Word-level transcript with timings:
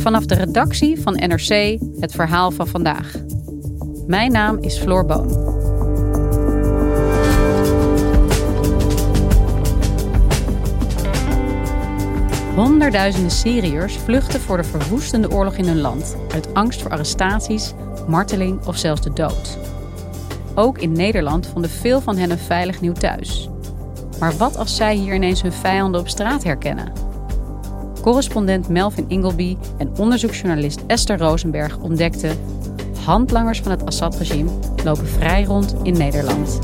Vanaf 0.00 0.26
de 0.26 0.34
redactie 0.34 1.00
van 1.00 1.12
NRC 1.12 1.78
het 1.98 2.12
verhaal 2.12 2.50
van 2.50 2.66
vandaag. 2.66 3.14
Mijn 4.06 4.32
naam 4.32 4.58
is 4.58 4.78
Floor 4.78 5.06
Boon. 5.06 5.28
Honderdduizenden 12.54 13.30
Syriërs 13.30 13.96
vluchten 13.96 14.40
voor 14.40 14.56
de 14.56 14.64
verwoestende 14.64 15.30
oorlog 15.30 15.54
in 15.54 15.66
hun 15.66 15.80
land 15.80 16.16
uit 16.32 16.54
angst 16.54 16.82
voor 16.82 16.90
arrestaties, 16.90 17.72
marteling 18.08 18.66
of 18.66 18.76
zelfs 18.76 19.00
de 19.00 19.12
dood. 19.12 19.58
Ook 20.54 20.78
in 20.78 20.92
Nederland 20.92 21.46
vonden 21.46 21.70
veel 21.70 22.00
van 22.00 22.16
hen 22.16 22.30
een 22.30 22.38
veilig 22.38 22.80
nieuw 22.80 22.92
thuis. 22.92 23.48
Maar 24.18 24.36
wat 24.36 24.56
als 24.56 24.76
zij 24.76 24.94
hier 24.94 25.14
ineens 25.14 25.42
hun 25.42 25.52
vijanden 25.52 26.00
op 26.00 26.08
straat 26.08 26.44
herkennen? 26.44 27.08
Correspondent 28.00 28.68
Melvin 28.68 29.04
Ingleby 29.08 29.56
en 29.78 29.90
onderzoeksjournalist 29.98 30.80
Esther 30.86 31.18
Rosenberg 31.18 31.78
ontdekten: 31.78 32.38
handlangers 33.04 33.60
van 33.60 33.70
het 33.70 33.86
Assad-regime 33.86 34.50
lopen 34.84 35.06
vrij 35.06 35.44
rond 35.44 35.74
in 35.82 35.92
Nederland. 35.92 36.58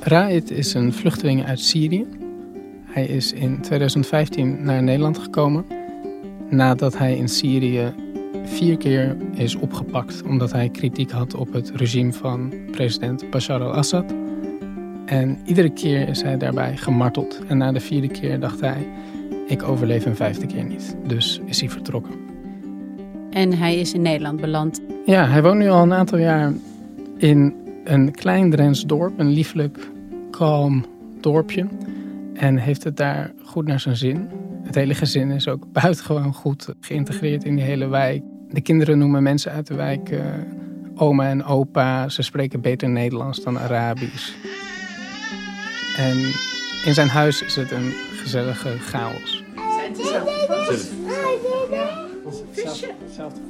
Raid 0.00 0.50
is 0.50 0.74
een 0.74 0.92
vluchteling 0.92 1.44
uit 1.44 1.60
Syrië. 1.60 2.25
Hij 2.96 3.06
is 3.06 3.32
in 3.32 3.60
2015 3.60 4.64
naar 4.64 4.82
Nederland 4.82 5.18
gekomen 5.18 5.64
nadat 6.48 6.98
hij 6.98 7.16
in 7.16 7.28
Syrië 7.28 7.94
vier 8.44 8.76
keer 8.76 9.16
is 9.34 9.54
opgepakt 9.54 10.22
omdat 10.22 10.52
hij 10.52 10.68
kritiek 10.68 11.10
had 11.10 11.34
op 11.34 11.52
het 11.52 11.72
regime 11.74 12.12
van 12.12 12.52
president 12.70 13.30
Bashar 13.30 13.60
al-Assad. 13.60 14.14
En 15.06 15.38
iedere 15.44 15.70
keer 15.70 16.08
is 16.08 16.22
hij 16.22 16.36
daarbij 16.36 16.76
gemarteld. 16.76 17.40
En 17.46 17.58
na 17.58 17.72
de 17.72 17.80
vierde 17.80 18.08
keer 18.08 18.40
dacht 18.40 18.60
hij, 18.60 18.88
ik 19.46 19.62
overleef 19.62 20.06
een 20.06 20.16
vijfde 20.16 20.46
keer 20.46 20.64
niet. 20.64 20.96
Dus 21.06 21.40
is 21.44 21.60
hij 21.60 21.70
vertrokken. 21.70 22.14
En 23.30 23.52
hij 23.52 23.76
is 23.76 23.92
in 23.92 24.02
Nederland 24.02 24.40
beland. 24.40 24.80
Ja, 25.06 25.26
hij 25.26 25.42
woont 25.42 25.58
nu 25.58 25.68
al 25.68 25.82
een 25.82 25.94
aantal 25.94 26.18
jaar 26.18 26.52
in 27.16 27.54
een 27.84 28.14
klein 28.14 28.50
Drents 28.50 28.86
dorp, 28.86 29.18
een 29.18 29.30
lieflijk, 29.30 29.90
kalm 30.30 30.84
dorpje. 31.20 31.66
En 32.38 32.56
heeft 32.56 32.84
het 32.84 32.96
daar 32.96 33.32
goed 33.44 33.66
naar 33.66 33.80
zijn 33.80 33.96
zin. 33.96 34.28
Het 34.62 34.74
hele 34.74 34.94
gezin 34.94 35.30
is 35.30 35.48
ook 35.48 35.72
buitengewoon 35.82 36.34
goed 36.34 36.68
geïntegreerd 36.80 37.44
in 37.44 37.56
die 37.56 37.64
hele 37.64 37.86
wijk. 37.86 38.22
De 38.48 38.60
kinderen 38.60 38.98
noemen 38.98 39.22
mensen 39.22 39.52
uit 39.52 39.66
de 39.66 39.74
wijk 39.74 40.10
eh, 40.10 40.20
oma 40.94 41.28
en 41.28 41.44
opa. 41.44 42.08
Ze 42.08 42.22
spreken 42.22 42.60
beter 42.60 42.88
Nederlands 42.88 43.42
dan 43.42 43.58
Arabisch. 43.58 44.32
En 45.96 46.16
in 46.84 46.94
zijn 46.94 47.08
huis 47.08 47.42
is 47.42 47.56
het 47.56 47.70
een 47.70 47.92
gezellige 48.12 48.78
chaos. 48.78 49.44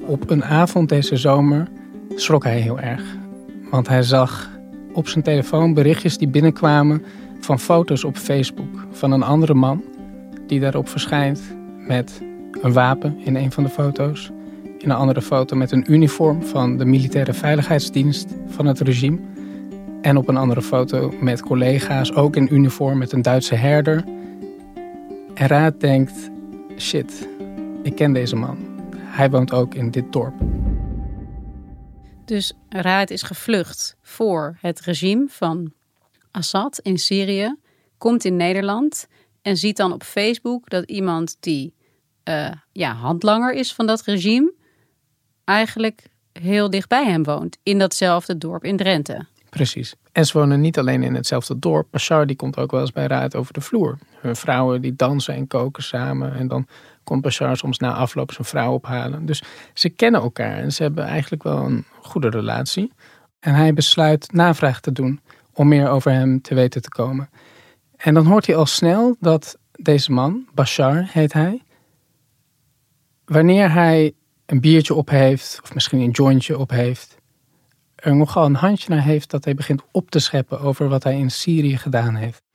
Op 0.07 0.31
een 0.31 0.45
avond 0.45 0.89
deze 0.89 1.17
zomer 1.17 1.69
schrok 2.15 2.45
hij 2.45 2.61
heel 2.61 2.81
erg. 2.81 3.03
Want 3.71 3.89
hij 3.89 4.03
zag 4.03 4.56
op 4.97 5.09
zijn 5.09 5.25
telefoon 5.25 5.75
berichtjes 5.75 6.19
die 6.19 6.29
binnenkwamen 6.29 7.05
van 7.41 7.61
foto's 7.61 8.05
op 8.05 8.17
Facebook 8.17 8.87
van 8.91 9.13
een 9.13 9.23
andere 9.23 9.55
man 9.55 9.85
die 10.47 10.61
daarop 10.61 10.89
verschijnt 10.89 11.41
met 11.79 12.23
een 12.63 12.73
wapen 12.73 13.17
in 13.25 13.37
een 13.37 13.53
van 13.53 13.65
de 13.65 13.71
foto's. 13.71 14.31
In 14.79 14.91
een 14.91 14.97
andere 14.97 15.23
foto 15.23 15.57
met 15.57 15.71
een 15.71 15.93
uniform 15.93 16.43
van 16.43 16.77
de 16.77 16.85
militaire 16.85 17.33
veiligheidsdienst 17.33 18.35
van 18.47 18.67
het 18.67 18.81
regime. 18.81 19.19
En 20.01 20.17
op 20.17 20.29
een 20.29 20.37
andere 20.37 20.63
foto 20.63 21.15
met 21.21 21.43
collega's, 21.43 22.15
ook 22.15 22.37
in 22.37 22.55
uniform 22.55 22.99
met 22.99 23.13
een 23.13 23.23
Duitse 23.23 23.55
herder. 23.55 24.05
En 25.35 25.47
Raad 25.47 25.81
denkt, 25.81 26.31
shit, 26.79 27.29
ik 27.83 27.95
ken 27.95 28.13
deze 28.13 28.37
man. 28.37 28.57
Hij 28.97 29.31
woont 29.31 29.53
ook 29.53 29.75
in 29.75 29.91
dit 29.91 30.13
dorp. 30.13 30.35
Dus 32.27 32.53
Raad 32.69 33.11
is 33.11 33.23
gevlucht 33.23 33.97
voor 34.03 34.59
het 34.61 34.81
regime 34.81 35.27
van 35.29 35.73
Assad 36.31 36.79
in 36.79 36.99
Syrië, 36.99 37.57
komt 37.99 38.25
in 38.25 38.37
Nederland 38.37 39.07
en 39.43 39.57
ziet 39.57 39.77
dan 39.77 39.93
op 39.93 40.03
Facebook 40.03 40.71
dat 40.71 40.85
iemand 40.85 41.37
die 41.41 41.75
uh, 42.29 42.51
ja, 42.73 42.93
handlanger 42.93 43.53
is 43.53 43.75
van 43.75 43.87
dat 43.87 44.03
regime, 44.03 44.53
eigenlijk 45.45 46.07
heel 46.33 46.71
dichtbij 46.71 47.05
hem 47.05 47.25
woont, 47.25 47.59
in 47.63 47.79
datzelfde 47.79 48.39
dorp 48.39 48.65
in 48.65 48.77
Drenthe. 48.77 49.27
Precies. 49.51 49.95
En 50.13 50.27
ze 50.27 50.39
wonen 50.39 50.61
niet 50.61 50.79
alleen 50.79 51.03
in 51.03 51.15
hetzelfde 51.15 51.59
dorp. 51.59 51.87
Bashar 51.91 52.27
die 52.27 52.37
komt 52.37 52.57
ook 52.57 52.71
wel 52.71 52.81
eens 52.81 52.93
bij 52.93 53.07
Raad 53.07 53.35
over 53.37 53.53
de 53.53 53.61
vloer. 53.61 53.99
Hun 54.21 54.37
vrouwen 54.37 54.81
die 54.81 54.97
dansen 54.97 55.35
en 55.35 55.47
koken 55.47 55.83
samen. 55.83 56.35
En 56.35 56.49
dan 56.49 56.67
komt 57.07 57.23
Bashar 57.23 57.57
soms 57.57 57.79
na 57.79 57.95
afloop 57.95 58.33
zijn 58.33 58.47
vrouw 58.47 58.73
ophalen. 58.73 59.27
Dus 59.27 59.43
ze 59.75 59.89
kennen 59.89 60.21
elkaar 60.21 60.59
en 60.59 60.73
ze 60.73 60.83
hebben 60.83 61.05
eigenlijk 61.05 61.43
wel 61.43 61.65
een 61.65 61.85
goede 62.03 62.29
relatie. 62.29 62.93
En 63.41 63.55
hij 63.55 63.73
besluit 63.73 64.33
navraag 64.33 64.81
te 64.81 64.93
doen 64.93 65.21
om 65.53 65.69
meer 65.69 65.89
over 65.89 66.11
hem 66.11 66.41
te 66.41 66.55
weten 66.55 66.83
te 66.83 66.89
komen. 66.89 67.31
En 67.97 68.15
dan 68.15 68.27
hoort 68.27 68.47
hij 68.47 68.57
al 68.57 68.67
snel 68.67 69.17
dat 69.21 69.59
deze 69.73 70.13
man, 70.13 70.47
Bashar 70.55 71.09
heet 71.09 71.33
hij, 71.33 71.63
wanneer 73.25 73.73
hij 73.73 74.13
een 74.47 74.61
biertje 74.61 74.95
op 74.95 75.09
heeft, 75.09 75.61
of 75.63 75.75
misschien 75.75 76.01
een 76.01 76.11
jointje 76.11 76.59
op 76.59 76.71
heeft, 76.71 77.17
er 77.95 78.17
nogal 78.17 78.45
een 78.45 78.55
handje 78.55 78.89
naar 78.89 79.03
heeft 79.03 79.31
dat 79.31 79.45
hij 79.45 79.55
begint 79.55 79.83
op 79.93 80.11
te 80.11 80.19
scheppen 80.19 80.61
over 80.61 80.89
wat 80.89 81.03
hij 81.03 81.19
in 81.19 81.31
Syrië 81.31 81.77
gedaan 81.77 82.15
heeft. 82.15 82.46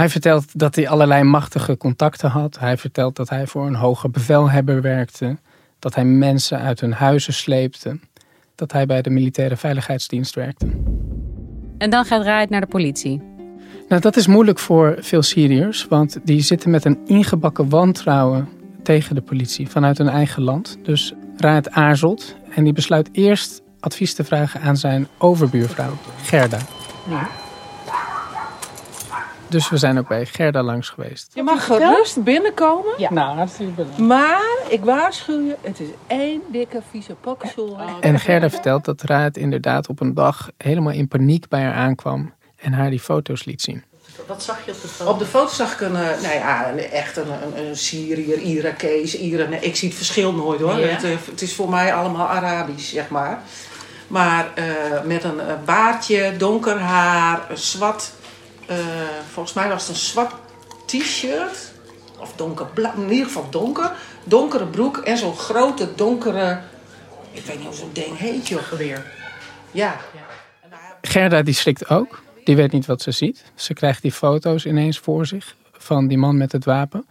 Hij 0.00 0.08
vertelt 0.08 0.58
dat 0.58 0.74
hij 0.74 0.88
allerlei 0.88 1.22
machtige 1.22 1.76
contacten 1.76 2.30
had. 2.30 2.58
Hij 2.58 2.76
vertelt 2.76 3.16
dat 3.16 3.28
hij 3.28 3.46
voor 3.46 3.66
een 3.66 3.74
hoger 3.74 4.10
bevelhebber 4.10 4.82
werkte. 4.82 5.36
Dat 5.78 5.94
hij 5.94 6.04
mensen 6.04 6.58
uit 6.58 6.80
hun 6.80 6.92
huizen 6.92 7.32
sleepte. 7.32 7.98
Dat 8.54 8.72
hij 8.72 8.86
bij 8.86 9.02
de 9.02 9.10
militaire 9.10 9.56
veiligheidsdienst 9.56 10.34
werkte. 10.34 10.66
En 11.78 11.90
dan 11.90 12.04
gaat 12.04 12.22
Raad 12.22 12.48
naar 12.48 12.60
de 12.60 12.66
politie. 12.66 13.22
Nou, 13.88 14.00
dat 14.00 14.16
is 14.16 14.26
moeilijk 14.26 14.58
voor 14.58 14.96
veel 15.00 15.22
Syriërs, 15.22 15.86
want 15.88 16.18
die 16.24 16.40
zitten 16.40 16.70
met 16.70 16.84
een 16.84 16.98
ingebakken 17.06 17.68
wantrouwen 17.68 18.48
tegen 18.82 19.14
de 19.14 19.22
politie 19.22 19.68
vanuit 19.68 19.98
hun 19.98 20.08
eigen 20.08 20.42
land. 20.42 20.78
Dus 20.82 21.12
Raad 21.36 21.70
aarzelt 21.70 22.36
en 22.54 22.64
die 22.64 22.72
besluit 22.72 23.08
eerst 23.12 23.62
advies 23.80 24.14
te 24.14 24.24
vragen 24.24 24.60
aan 24.60 24.76
zijn 24.76 25.06
overbuurvrouw, 25.18 25.92
Gerda. 26.22 26.58
Ja. 27.08 27.28
Dus 29.50 29.68
we 29.68 29.76
zijn 29.76 29.98
ook 29.98 30.08
bij 30.08 30.26
Gerda 30.26 30.62
langs 30.62 30.88
geweest. 30.88 31.30
Je 31.34 31.42
mag 31.42 31.64
gerust 31.64 32.22
binnenkomen. 32.22 32.94
Ja. 32.96 33.12
Nou, 33.12 33.36
hartstikke 33.36 33.72
bedankt. 33.72 33.98
Maar 33.98 34.42
ik 34.68 34.84
waarschuw 34.84 35.40
je, 35.40 35.56
het 35.60 35.80
is 35.80 35.88
één 36.06 36.42
dikke 36.52 36.82
vieze 36.90 37.14
pakzooi. 37.14 37.84
En 38.00 38.18
Gerda 38.18 38.50
vertelt 38.50 38.84
dat 38.84 39.02
Raad 39.02 39.36
inderdaad 39.36 39.88
op 39.88 40.00
een 40.00 40.14
dag 40.14 40.50
helemaal 40.56 40.92
in 40.92 41.08
paniek 41.08 41.48
bij 41.48 41.62
haar 41.62 41.74
aankwam 41.74 42.34
en 42.56 42.72
haar 42.72 42.90
die 42.90 43.00
foto's 43.00 43.44
liet 43.44 43.62
zien. 43.62 43.84
Wat 44.26 44.42
zag 44.42 44.64
je 44.64 44.72
op 44.72 44.82
de 44.82 44.88
foto? 44.88 45.10
Op 45.10 45.18
de 45.18 45.26
foto 45.26 45.52
zag 45.52 45.72
ik 45.72 45.80
een, 45.80 45.96
eh, 45.96 46.22
nou 46.22 46.34
ja, 46.34 46.70
een, 46.70 46.78
echt 46.78 47.16
een, 47.16 47.28
een, 47.28 47.66
een 47.66 47.76
Syriër, 47.76 48.38
Irakees, 48.38 49.18
Iran. 49.18 49.52
Ik 49.52 49.76
zie 49.76 49.88
het 49.88 49.96
verschil 49.96 50.32
nooit 50.32 50.60
hoor. 50.60 50.78
Ja. 50.78 50.86
Het, 50.86 51.04
eh, 51.04 51.10
het 51.30 51.42
is 51.42 51.54
voor 51.54 51.70
mij 51.70 51.94
allemaal 51.94 52.26
Arabisch, 52.26 52.92
zeg 52.92 53.08
maar. 53.08 53.42
Maar 54.08 54.50
eh, 54.54 54.64
met 55.04 55.24
een 55.24 55.40
baardje, 55.64 56.36
donker 56.36 56.78
haar, 56.78 57.40
een 57.50 57.58
zwart, 57.58 58.12
eh, 58.70 58.76
volgens 59.32 59.54
mij 59.54 59.68
was 59.68 59.80
het 59.82 59.90
een 59.90 60.02
zwart 60.02 60.34
t-shirt. 60.86 61.72
Of 62.18 62.32
donkerblauw, 62.36 62.92
in 62.96 63.10
ieder 63.10 63.26
geval 63.26 63.50
donker. 63.50 63.92
Donkere 64.24 64.66
broek 64.66 64.96
en 64.96 65.18
zo'n 65.18 65.36
grote 65.36 65.88
donkere, 65.94 66.60
ik 67.32 67.44
weet 67.44 67.56
niet 67.56 67.66
hoe 67.66 67.76
zo'n 67.76 67.90
ding 67.92 68.18
heet 68.18 68.48
joh. 68.48 68.62
Geweer. 68.62 69.06
Ja. 69.70 69.96
Gerda 71.00 71.42
die 71.42 71.54
schrikt 71.54 71.88
ook. 71.88 72.22
Die 72.44 72.56
weet 72.56 72.72
niet 72.72 72.86
wat 72.86 73.02
ze 73.02 73.10
ziet. 73.10 73.44
Ze 73.54 73.72
krijgt 73.72 74.02
die 74.02 74.12
foto's 74.12 74.64
ineens 74.64 74.98
voor 74.98 75.26
zich 75.26 75.56
van 75.72 76.08
die 76.08 76.18
man 76.18 76.36
met 76.36 76.52
het 76.52 76.64
wapen. 76.64 77.06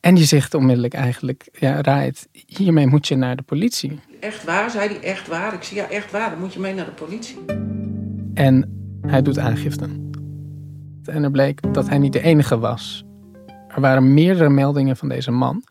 En 0.00 0.14
die 0.14 0.24
zegt 0.24 0.54
onmiddellijk 0.54 0.94
eigenlijk, 0.94 1.48
ja 1.52 1.82
Raid, 1.82 2.28
hiermee 2.46 2.86
moet 2.86 3.08
je 3.08 3.16
naar 3.16 3.36
de 3.36 3.42
politie. 3.42 4.00
Echt 4.20 4.44
waar, 4.44 4.70
zei 4.70 4.88
hij 4.88 5.00
echt 5.00 5.28
waar? 5.28 5.54
Ik 5.54 5.62
zei 5.62 5.80
ja, 5.80 5.88
echt 5.88 6.10
waar, 6.10 6.30
dan 6.30 6.38
moet 6.38 6.52
je 6.52 6.60
mee 6.60 6.74
naar 6.74 6.84
de 6.84 6.90
politie. 6.90 7.38
En 8.34 8.84
hij 9.06 9.22
doet 9.22 9.38
aangifte. 9.38 9.88
En 11.08 11.22
er 11.22 11.30
bleek 11.30 11.74
dat 11.74 11.88
hij 11.88 11.98
niet 11.98 12.12
de 12.12 12.22
enige 12.22 12.58
was. 12.58 13.04
Er 13.68 13.80
waren 13.80 14.14
meerdere 14.14 14.48
meldingen 14.48 14.96
van 14.96 15.08
deze 15.08 15.30
man. 15.30 15.62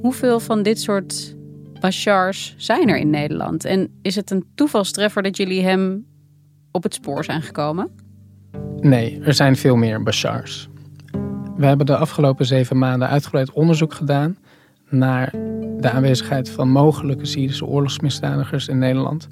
Hoeveel 0.00 0.40
van 0.40 0.62
dit 0.62 0.80
soort 0.80 1.36
Bashars 1.80 2.54
zijn 2.56 2.88
er 2.88 2.96
in 2.96 3.10
Nederland? 3.10 3.64
En 3.64 3.98
is 4.02 4.16
het 4.16 4.30
een 4.30 4.44
toevalstreffer 4.54 5.22
dat 5.22 5.36
jullie 5.36 5.62
hem 5.62 6.06
op 6.70 6.82
het 6.82 6.94
spoor 6.94 7.24
zijn 7.24 7.42
gekomen? 7.42 7.90
Nee, 8.80 9.20
er 9.20 9.34
zijn 9.34 9.56
veel 9.56 9.76
meer 9.76 10.02
Bashars. 10.02 10.68
We 11.56 11.66
hebben 11.66 11.86
de 11.86 11.96
afgelopen 11.96 12.46
zeven 12.46 12.78
maanden 12.78 13.08
uitgebreid 13.08 13.52
onderzoek 13.52 13.94
gedaan 13.94 14.36
naar 14.88 15.30
de 15.80 15.90
aanwezigheid 15.90 16.50
van 16.50 16.68
mogelijke 16.68 17.26
Syrische 17.26 17.66
oorlogsmisdadigers 17.66 18.68
in 18.68 18.78
Nederland. 18.78 19.28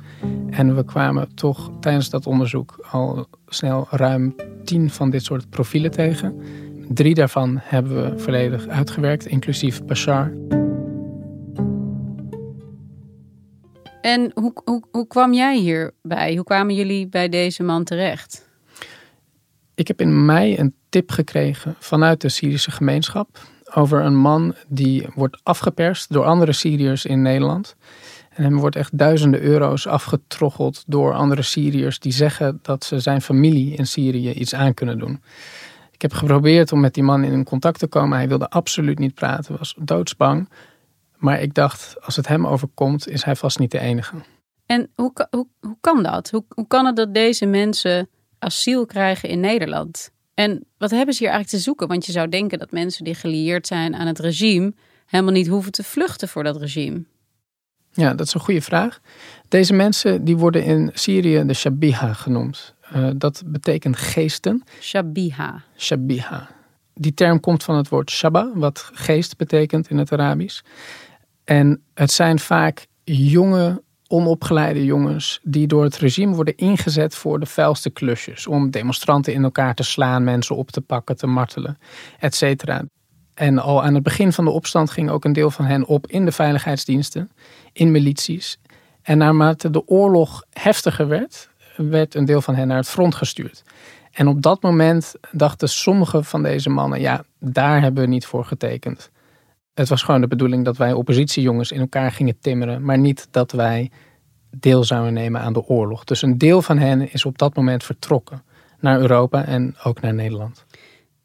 En 0.50 0.76
we 0.76 0.84
kwamen 0.84 1.34
toch 1.34 1.70
tijdens 1.80 2.10
dat 2.10 2.26
onderzoek 2.26 2.86
al 2.90 3.26
snel 3.46 3.86
ruim 3.90 4.34
tien 4.64 4.90
van 4.90 5.10
dit 5.10 5.24
soort 5.24 5.50
profielen 5.50 5.90
tegen. 5.90 6.42
Drie 6.88 7.14
daarvan 7.14 7.58
hebben 7.62 8.10
we 8.10 8.18
volledig 8.18 8.66
uitgewerkt, 8.66 9.26
inclusief 9.26 9.84
Bashar. 9.84 10.32
En 14.00 14.30
hoe, 14.34 14.52
hoe, 14.64 14.82
hoe 14.90 15.06
kwam 15.06 15.32
jij 15.32 15.58
hierbij? 15.58 16.34
Hoe 16.34 16.44
kwamen 16.44 16.74
jullie 16.74 17.08
bij 17.08 17.28
deze 17.28 17.62
man 17.62 17.84
terecht? 17.84 18.48
Ik 19.74 19.88
heb 19.88 20.00
in 20.00 20.24
mei 20.24 20.58
een 20.58 20.74
tip 20.88 21.10
gekregen 21.10 21.74
vanuit 21.78 22.20
de 22.20 22.28
Syrische 22.28 22.70
gemeenschap 22.70 23.38
over 23.76 24.04
een 24.04 24.16
man 24.16 24.54
die 24.68 25.06
wordt 25.14 25.40
afgeperst 25.42 26.12
door 26.12 26.24
andere 26.24 26.52
Syriërs 26.52 27.04
in 27.04 27.22
Nederland. 27.22 27.76
En 28.30 28.42
hem 28.42 28.58
wordt 28.58 28.76
echt 28.76 28.98
duizenden 28.98 29.40
euro's 29.40 29.86
afgetroggeld 29.86 30.84
door 30.86 31.12
andere 31.12 31.42
Syriërs 31.42 31.98
die 31.98 32.12
zeggen 32.12 32.58
dat 32.62 32.84
ze 32.84 32.98
zijn 32.98 33.22
familie 33.22 33.74
in 33.74 33.86
Syrië 33.86 34.30
iets 34.30 34.54
aan 34.54 34.74
kunnen 34.74 34.98
doen. 34.98 35.22
Ik 35.90 36.02
heb 36.02 36.12
geprobeerd 36.12 36.72
om 36.72 36.80
met 36.80 36.94
die 36.94 37.02
man 37.02 37.24
in 37.24 37.44
contact 37.44 37.78
te 37.78 37.86
komen. 37.86 38.18
Hij 38.18 38.28
wilde 38.28 38.48
absoluut 38.48 38.98
niet 38.98 39.14
praten, 39.14 39.58
was 39.58 39.74
doodsbang. 39.78 40.48
Maar 41.16 41.40
ik 41.40 41.54
dacht, 41.54 41.96
als 42.00 42.16
het 42.16 42.28
hem 42.28 42.46
overkomt, 42.46 43.08
is 43.08 43.24
hij 43.24 43.36
vast 43.36 43.58
niet 43.58 43.70
de 43.70 43.78
enige. 43.78 44.14
En 44.66 44.90
hoe, 44.94 45.12
hoe, 45.30 45.46
hoe 45.60 45.76
kan 45.80 46.02
dat? 46.02 46.30
Hoe, 46.30 46.44
hoe 46.48 46.66
kan 46.66 46.86
het 46.86 46.96
dat 46.96 47.14
deze 47.14 47.46
mensen 47.46 48.08
asiel 48.38 48.86
krijgen 48.86 49.28
in 49.28 49.40
Nederland? 49.40 50.10
En 50.34 50.64
wat 50.78 50.90
hebben 50.90 51.14
ze 51.14 51.22
hier 51.22 51.32
eigenlijk 51.32 51.58
te 51.58 51.64
zoeken? 51.64 51.88
Want 51.88 52.06
je 52.06 52.12
zou 52.12 52.28
denken 52.28 52.58
dat 52.58 52.70
mensen 52.70 53.04
die 53.04 53.14
gelieerd 53.14 53.66
zijn 53.66 53.94
aan 53.94 54.06
het 54.06 54.18
regime 54.18 54.72
helemaal 55.06 55.32
niet 55.32 55.46
hoeven 55.46 55.72
te 55.72 55.84
vluchten 55.84 56.28
voor 56.28 56.44
dat 56.44 56.56
regime. 56.56 57.04
Ja, 57.92 58.14
dat 58.14 58.26
is 58.26 58.34
een 58.34 58.40
goede 58.40 58.62
vraag. 58.62 59.00
Deze 59.48 59.72
mensen 59.72 60.24
die 60.24 60.36
worden 60.36 60.64
in 60.64 60.90
Syrië 60.94 61.44
de 61.46 61.54
Shabiha 61.54 62.12
genoemd. 62.12 62.74
Eh, 62.80 63.10
dat 63.16 63.42
betekent 63.46 63.96
geesten. 63.96 64.62
Shabiha. 64.80 65.62
Shabiha. 65.76 66.50
Die 66.94 67.14
term 67.14 67.40
komt 67.40 67.64
van 67.64 67.76
het 67.76 67.88
woord 67.88 68.10
shaba, 68.10 68.50
wat 68.54 68.90
geest 68.92 69.36
betekent 69.36 69.88
in 69.88 69.98
het 69.98 70.12
Arabisch. 70.12 70.60
En 71.44 71.82
het 71.94 72.10
zijn 72.10 72.38
vaak 72.38 72.86
jonge, 73.04 73.82
onopgeleide 74.14 74.84
jongens 74.84 75.40
die 75.42 75.66
door 75.66 75.84
het 75.84 75.96
regime 75.96 76.34
worden 76.34 76.56
ingezet 76.56 77.14
voor 77.14 77.40
de 77.40 77.46
vuilste 77.46 77.90
klusjes. 77.90 78.46
Om 78.46 78.70
demonstranten 78.70 79.32
in 79.32 79.44
elkaar 79.44 79.74
te 79.74 79.82
slaan, 79.82 80.24
mensen 80.24 80.56
op 80.56 80.70
te 80.70 80.80
pakken, 80.80 81.16
te 81.16 81.26
martelen, 81.26 81.78
et 82.18 82.34
cetera. 82.34 82.84
En 83.34 83.58
al 83.58 83.82
aan 83.82 83.94
het 83.94 84.02
begin 84.02 84.32
van 84.32 84.44
de 84.44 84.50
opstand 84.50 84.90
ging 84.90 85.10
ook 85.10 85.24
een 85.24 85.32
deel 85.32 85.50
van 85.50 85.64
hen 85.64 85.86
op 85.86 86.06
in 86.06 86.24
de 86.24 86.32
veiligheidsdiensten, 86.32 87.30
in 87.72 87.90
milities. 87.90 88.58
En 89.02 89.18
naarmate 89.18 89.70
de 89.70 89.88
oorlog 89.88 90.44
heftiger 90.52 91.08
werd, 91.08 91.48
werd 91.76 92.14
een 92.14 92.24
deel 92.24 92.40
van 92.40 92.54
hen 92.54 92.68
naar 92.68 92.76
het 92.76 92.88
front 92.88 93.14
gestuurd. 93.14 93.62
En 94.12 94.28
op 94.28 94.42
dat 94.42 94.62
moment 94.62 95.14
dachten 95.32 95.68
sommige 95.68 96.22
van 96.22 96.42
deze 96.42 96.70
mannen, 96.70 97.00
ja, 97.00 97.24
daar 97.38 97.80
hebben 97.80 98.02
we 98.02 98.08
niet 98.08 98.26
voor 98.26 98.44
getekend. 98.44 99.10
Het 99.74 99.88
was 99.88 100.02
gewoon 100.02 100.20
de 100.20 100.26
bedoeling 100.26 100.64
dat 100.64 100.76
wij 100.76 100.92
oppositiejongens 100.92 101.72
in 101.72 101.80
elkaar 101.80 102.12
gingen 102.12 102.38
timmeren, 102.40 102.84
maar 102.84 102.98
niet 102.98 103.28
dat 103.30 103.52
wij 103.52 103.90
deel 104.50 104.84
zouden 104.84 105.12
nemen 105.12 105.40
aan 105.40 105.52
de 105.52 105.64
oorlog. 105.64 106.04
Dus 106.04 106.22
een 106.22 106.38
deel 106.38 106.62
van 106.62 106.78
hen 106.78 107.12
is 107.12 107.24
op 107.24 107.38
dat 107.38 107.56
moment 107.56 107.84
vertrokken 107.84 108.42
naar 108.80 109.00
Europa 109.00 109.44
en 109.44 109.76
ook 109.82 110.00
naar 110.00 110.14
Nederland. 110.14 110.64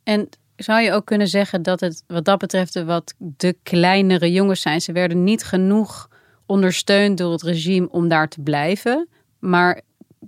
En 0.03 0.29
zou 0.55 0.81
je 0.81 0.91
ook 0.91 1.05
kunnen 1.05 1.27
zeggen 1.27 1.61
dat 1.61 1.79
het 1.79 2.03
wat 2.07 2.25
dat 2.25 2.39
betreft 2.39 2.83
wat 2.83 3.13
de 3.17 3.57
kleinere 3.63 4.31
jongens 4.31 4.61
zijn? 4.61 4.81
Ze 4.81 4.91
werden 4.91 5.23
niet 5.23 5.43
genoeg 5.43 6.09
ondersteund 6.45 7.17
door 7.17 7.31
het 7.31 7.41
regime 7.41 7.89
om 7.89 8.07
daar 8.07 8.27
te 8.27 8.41
blijven, 8.41 9.07
maar 9.39 9.81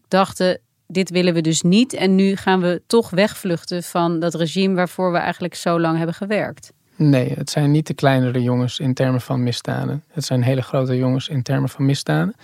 dachten 0.08 0.60
dit 0.88 1.10
willen 1.10 1.34
we 1.34 1.42
dus 1.42 1.62
niet 1.62 1.94
en 1.94 2.16
nu 2.16 2.36
gaan 2.36 2.62
we 2.62 2.82
toch 2.88 3.10
wegvluchten 3.10 3.84
van 3.84 4.20
dat 4.20 4.34
regime 4.34 4.76
waarvoor 4.76 5.12
we 5.12 5.18
eigenlijk 5.18 5.56
zo 5.56 5.80
lang 5.80 5.98
hebben 5.98 6.16
gewerkt. 6.16 6.74
Nee, 7.02 7.34
het 7.34 7.50
zijn 7.50 7.72
niet 7.72 7.88
de 7.88 7.94
kleinere 7.94 8.42
jongens 8.42 8.80
in 8.80 8.94
termen 8.94 9.22
van 9.22 9.44
misdaden. 9.44 10.04
Het 10.08 10.26
zijn 10.26 10.44
hele 10.44 10.62
grote 10.62 10.98
jongens 10.98 11.28
in 11.28 11.42
termen 11.42 11.70
van 11.70 11.86
misdaden. 11.86 12.36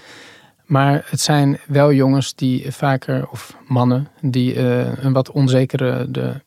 Maar 0.65 1.06
het 1.09 1.19
zijn 1.19 1.59
wel 1.68 1.94
jongens 1.94 2.36
die 2.36 2.71
vaker, 2.71 3.27
of 3.30 3.57
mannen, 3.68 4.07
die 4.21 4.56
uh, 4.56 5.04
een 5.04 5.13
wat 5.13 5.31
onzekere 5.31 6.12
de 6.12 6.42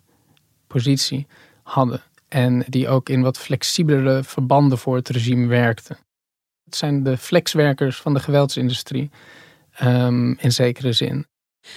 positie 0.67 1.27
hadden. 1.63 2.03
En 2.29 2.65
die 2.67 2.89
ook 2.89 3.09
in 3.09 3.23
wat 3.23 3.39
flexibelere 3.39 4.25
verbanden 4.25 4.79
voor 4.79 4.97
het 4.97 5.09
regime 5.09 5.47
werkten. 5.47 5.97
Het 6.65 6.77
zijn 6.77 7.03
de 7.03 7.17
flexwerkers 7.17 8.01
van 8.01 8.15
de 8.15 8.21
geweldsindustrie, 8.21 9.11
um, 9.83 10.39
in 10.39 10.53
zekere 10.53 10.93
zin. 10.93 11.27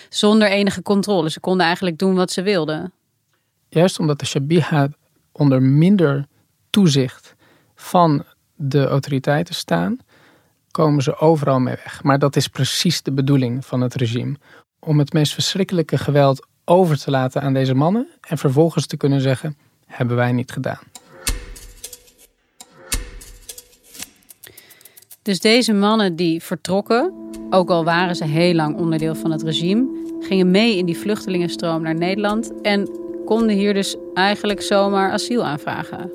Zonder 0.09 0.47
enige 0.47 0.81
controle. 0.81 1.29
Ze 1.29 1.39
konden 1.39 1.65
eigenlijk 1.65 1.97
doen 1.97 2.15
wat 2.15 2.31
ze 2.31 2.41
wilden. 2.41 2.93
Juist 3.69 3.99
omdat 3.99 4.19
de 4.19 4.25
Shabiha 4.25 4.89
onder 5.33 5.61
minder 5.61 6.25
toezicht 6.69 7.35
van 7.75 8.23
de 8.55 8.87
autoriteiten 8.87 9.55
staan, 9.55 9.97
komen 10.71 11.03
ze 11.03 11.17
overal 11.17 11.59
mee 11.59 11.75
weg. 11.83 12.03
Maar 12.03 12.19
dat 12.19 12.35
is 12.35 12.47
precies 12.47 13.01
de 13.01 13.11
bedoeling 13.11 13.65
van 13.65 13.81
het 13.81 13.95
regime. 13.95 14.35
Om 14.79 14.99
het 14.99 15.13
meest 15.13 15.33
verschrikkelijke 15.33 15.97
geweld 15.97 16.47
over 16.65 16.97
te 16.99 17.11
laten 17.11 17.41
aan 17.41 17.53
deze 17.53 17.73
mannen 17.73 18.07
en 18.21 18.37
vervolgens 18.37 18.85
te 18.85 18.97
kunnen 18.97 19.21
zeggen: 19.21 19.57
hebben 19.85 20.15
wij 20.15 20.31
niet 20.31 20.51
gedaan. 20.51 20.81
Dus 25.21 25.39
deze 25.39 25.73
mannen 25.73 26.15
die 26.15 26.43
vertrokken, 26.43 27.13
ook 27.49 27.69
al 27.69 27.83
waren 27.83 28.15
ze 28.15 28.25
heel 28.25 28.53
lang 28.53 28.77
onderdeel 28.77 29.15
van 29.15 29.31
het 29.31 29.43
regime, 29.43 29.87
gingen 30.19 30.51
mee 30.51 30.77
in 30.77 30.85
die 30.85 30.97
vluchtelingenstroom 30.97 31.81
naar 31.81 31.95
Nederland 31.95 32.61
en 32.61 33.02
konden 33.25 33.55
hier 33.55 33.73
dus 33.73 33.95
eigenlijk 34.13 34.61
zomaar 34.61 35.11
asiel 35.11 35.43
aanvragen. 35.43 36.11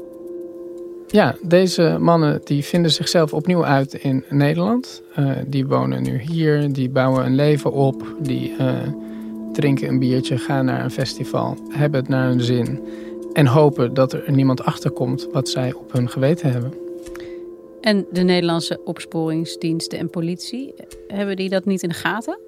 Ja, 1.06 1.36
deze 1.42 1.96
mannen 2.00 2.40
die 2.44 2.64
vinden 2.64 2.90
zichzelf 2.90 3.32
opnieuw 3.32 3.64
uit 3.64 3.94
in 3.94 4.24
Nederland. 4.28 5.02
Uh, 5.18 5.30
die 5.46 5.66
wonen 5.66 6.02
nu 6.02 6.20
hier, 6.20 6.72
die 6.72 6.88
bouwen 6.88 7.24
een 7.24 7.34
leven 7.34 7.72
op, 7.72 8.14
die 8.20 8.54
uh, 8.60 8.74
drinken 9.52 9.88
een 9.88 9.98
biertje, 9.98 10.38
gaan 10.38 10.64
naar 10.64 10.84
een 10.84 10.90
festival, 10.90 11.56
hebben 11.68 12.00
het 12.00 12.08
naar 12.08 12.28
hun 12.28 12.40
zin 12.40 12.80
en 13.32 13.46
hopen 13.46 13.94
dat 13.94 14.12
er 14.12 14.24
niemand 14.32 14.62
achterkomt 14.62 15.28
wat 15.32 15.48
zij 15.48 15.72
op 15.72 15.92
hun 15.92 16.08
geweten 16.08 16.52
hebben. 16.52 16.72
En 17.80 18.06
de 18.12 18.22
Nederlandse 18.22 18.80
opsporingsdiensten 18.84 19.98
en 19.98 20.10
politie, 20.10 20.74
hebben 21.06 21.36
die 21.36 21.48
dat 21.48 21.64
niet 21.64 21.82
in 21.82 21.88
de 21.88 21.94
gaten? 21.94 22.38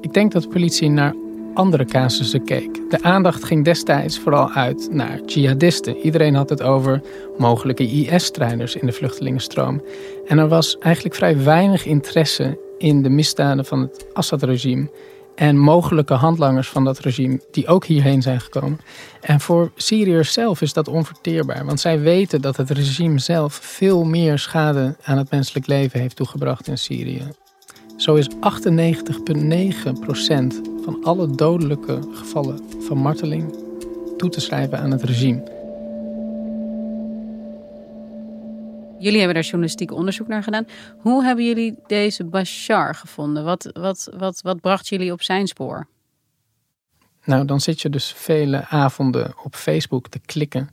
Ik 0.00 0.12
denk 0.12 0.32
dat 0.32 0.42
de 0.42 0.48
politie 0.48 0.90
naar 0.90 1.14
andere 1.54 1.84
casussen 1.84 2.44
keek. 2.44 2.90
De 2.90 3.02
aandacht 3.02 3.44
ging 3.44 3.64
destijds 3.64 4.18
vooral 4.18 4.50
uit 4.50 4.88
naar 4.92 5.20
jihadisten. 5.26 5.96
Iedereen 5.96 6.34
had 6.34 6.48
het 6.48 6.62
over 6.62 7.00
mogelijke 7.38 7.84
IS-strijders 7.84 8.76
in 8.76 8.86
de 8.86 8.92
vluchtelingenstroom. 8.92 9.82
En 10.26 10.38
er 10.38 10.48
was 10.48 10.78
eigenlijk 10.78 11.14
vrij 11.14 11.42
weinig 11.42 11.86
interesse 11.86 12.58
in 12.78 13.02
de 13.02 13.08
misdaden 13.08 13.64
van 13.64 13.80
het 13.80 14.06
Assad-regime 14.12 14.90
en 15.34 15.58
mogelijke 15.58 16.14
handlangers 16.14 16.68
van 16.68 16.84
dat 16.84 16.98
regime 16.98 17.40
die 17.50 17.66
ook 17.66 17.84
hierheen 17.84 18.22
zijn 18.22 18.40
gekomen. 18.40 18.80
En 19.20 19.40
voor 19.40 19.70
Syriërs 19.76 20.32
zelf 20.32 20.60
is 20.60 20.72
dat 20.72 20.88
onverteerbaar, 20.88 21.64
want 21.64 21.80
zij 21.80 22.00
weten 22.00 22.40
dat 22.40 22.56
het 22.56 22.70
regime 22.70 23.18
zelf 23.18 23.54
veel 23.54 24.04
meer 24.04 24.38
schade 24.38 24.96
aan 25.02 25.18
het 25.18 25.30
menselijk 25.30 25.66
leven 25.66 26.00
heeft 26.00 26.16
toegebracht 26.16 26.66
in 26.66 26.78
Syrië. 26.78 27.22
Zo 27.96 28.14
is 28.14 28.28
98,9% 28.28 28.36
van 30.90 31.04
alle 31.04 31.30
dodelijke 31.30 31.98
gevallen 32.12 32.60
van 32.80 32.98
marteling 32.98 33.54
toe 34.16 34.30
te 34.30 34.40
schrijven 34.40 34.78
aan 34.78 34.90
het 34.90 35.02
regime. 35.02 35.42
Jullie 38.98 39.18
hebben 39.18 39.34
daar 39.34 39.44
journalistiek 39.44 39.92
onderzoek 39.92 40.28
naar 40.28 40.42
gedaan. 40.42 40.66
Hoe 40.98 41.24
hebben 41.24 41.44
jullie 41.44 41.78
deze 41.86 42.24
Bashar 42.24 42.94
gevonden? 42.94 43.44
Wat, 43.44 43.70
wat, 43.72 44.10
wat, 44.16 44.40
wat 44.42 44.60
bracht 44.60 44.88
jullie 44.88 45.12
op 45.12 45.22
zijn 45.22 45.46
spoor? 45.46 45.86
Nou, 47.24 47.44
dan 47.44 47.60
zit 47.60 47.80
je 47.80 47.90
dus 47.90 48.12
vele 48.12 48.66
avonden 48.66 49.34
op 49.44 49.54
Facebook 49.54 50.08
te 50.08 50.18
klikken. 50.18 50.68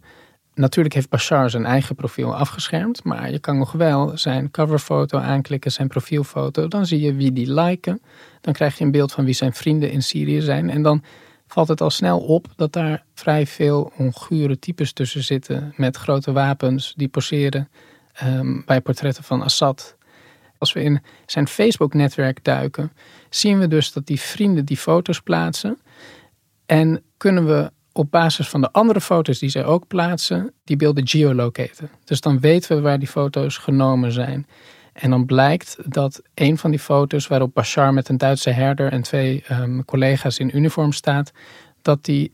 Natuurlijk 0.58 0.96
heeft 0.96 1.10
Bashar 1.10 1.50
zijn 1.50 1.66
eigen 1.66 1.96
profiel 1.96 2.36
afgeschermd, 2.36 3.04
maar 3.04 3.32
je 3.32 3.40
kan 3.40 3.58
nog 3.58 3.72
wel 3.72 4.18
zijn 4.18 4.52
coverfoto 4.52 5.18
aanklikken, 5.18 5.72
zijn 5.72 5.88
profielfoto. 5.88 6.68
Dan 6.68 6.86
zie 6.86 7.02
je 7.02 7.16
wie 7.16 7.32
die 7.32 7.54
liken. 7.54 8.02
Dan 8.42 8.54
krijg 8.54 8.78
je 8.78 8.84
een 8.84 8.92
beeld 8.92 9.12
van 9.12 9.26
wie 9.26 9.34
zijn 9.34 9.54
vrienden 9.54 9.92
in 9.92 10.04
Syrië 10.04 10.42
zijn. 10.42 10.70
En 10.70 10.82
dan 10.82 11.04
valt 11.48 11.68
het 11.68 11.82
al 11.82 11.90
snel 11.90 12.20
op 12.20 12.48
dat 12.56 12.74
daar 12.74 13.04
vrij 13.14 13.48
veel 13.48 13.92
ongure 13.98 14.60
types 14.60 14.94
tussen 14.94 15.24
zitten 15.24 15.74
met 15.76 15.98
grote 15.98 16.32
wapens 16.32 16.94
die 16.96 17.08
poseren 17.08 17.70
um, 18.24 18.64
bij 18.66 18.82
portretten 18.82 19.24
van 19.24 19.42
Assad. 19.42 19.96
Als 20.58 20.74
we 20.74 20.82
in 20.82 21.02
zijn 21.26 21.48
Facebook-netwerk 21.48 22.44
duiken, 22.44 22.92
zien 23.30 23.60
we 23.60 23.68
dus 23.68 23.94
dat 23.94 24.06
die 24.06 24.20
vrienden 24.20 24.66
die 24.66 24.78
foto's 24.78 25.22
plaatsen. 25.22 25.80
En 26.66 27.04
kunnen 27.18 27.46
we 27.46 27.72
op 27.98 28.12
basis 28.12 28.50
van 28.50 28.62
de 28.62 28.72
andere 28.72 29.02
foto's 29.02 29.40
die 29.40 29.50
zij 29.50 29.66
ook 29.66 29.88
plaatsen, 29.88 30.54
die 30.64 30.76
beelden 30.76 31.08
geolocaten. 31.08 31.90
Dus 32.04 32.22
dan 32.22 32.40
weten 32.40 32.76
we 32.76 32.82
waar 32.82 33.00
die 33.00 33.08
foto's 33.08 33.58
genomen 33.58 34.12
zijn. 34.12 34.48
En 34.94 35.10
dan 35.10 35.26
blijkt 35.26 35.78
dat 35.86 36.22
een 36.34 36.58
van 36.58 36.72
die 36.72 36.80
foto's 36.80 37.28
waarop 37.28 37.54
Bashar 37.54 37.94
met 37.94 38.10
een 38.10 38.18
Duitse 38.18 38.50
herder 38.50 38.92
en 38.92 39.02
twee 39.02 39.44
um, 39.52 39.86
collega's 39.86 40.40
in 40.40 40.58
uniform 40.58 40.92
staat, 40.92 41.32
dat 41.82 42.06
die 42.06 42.32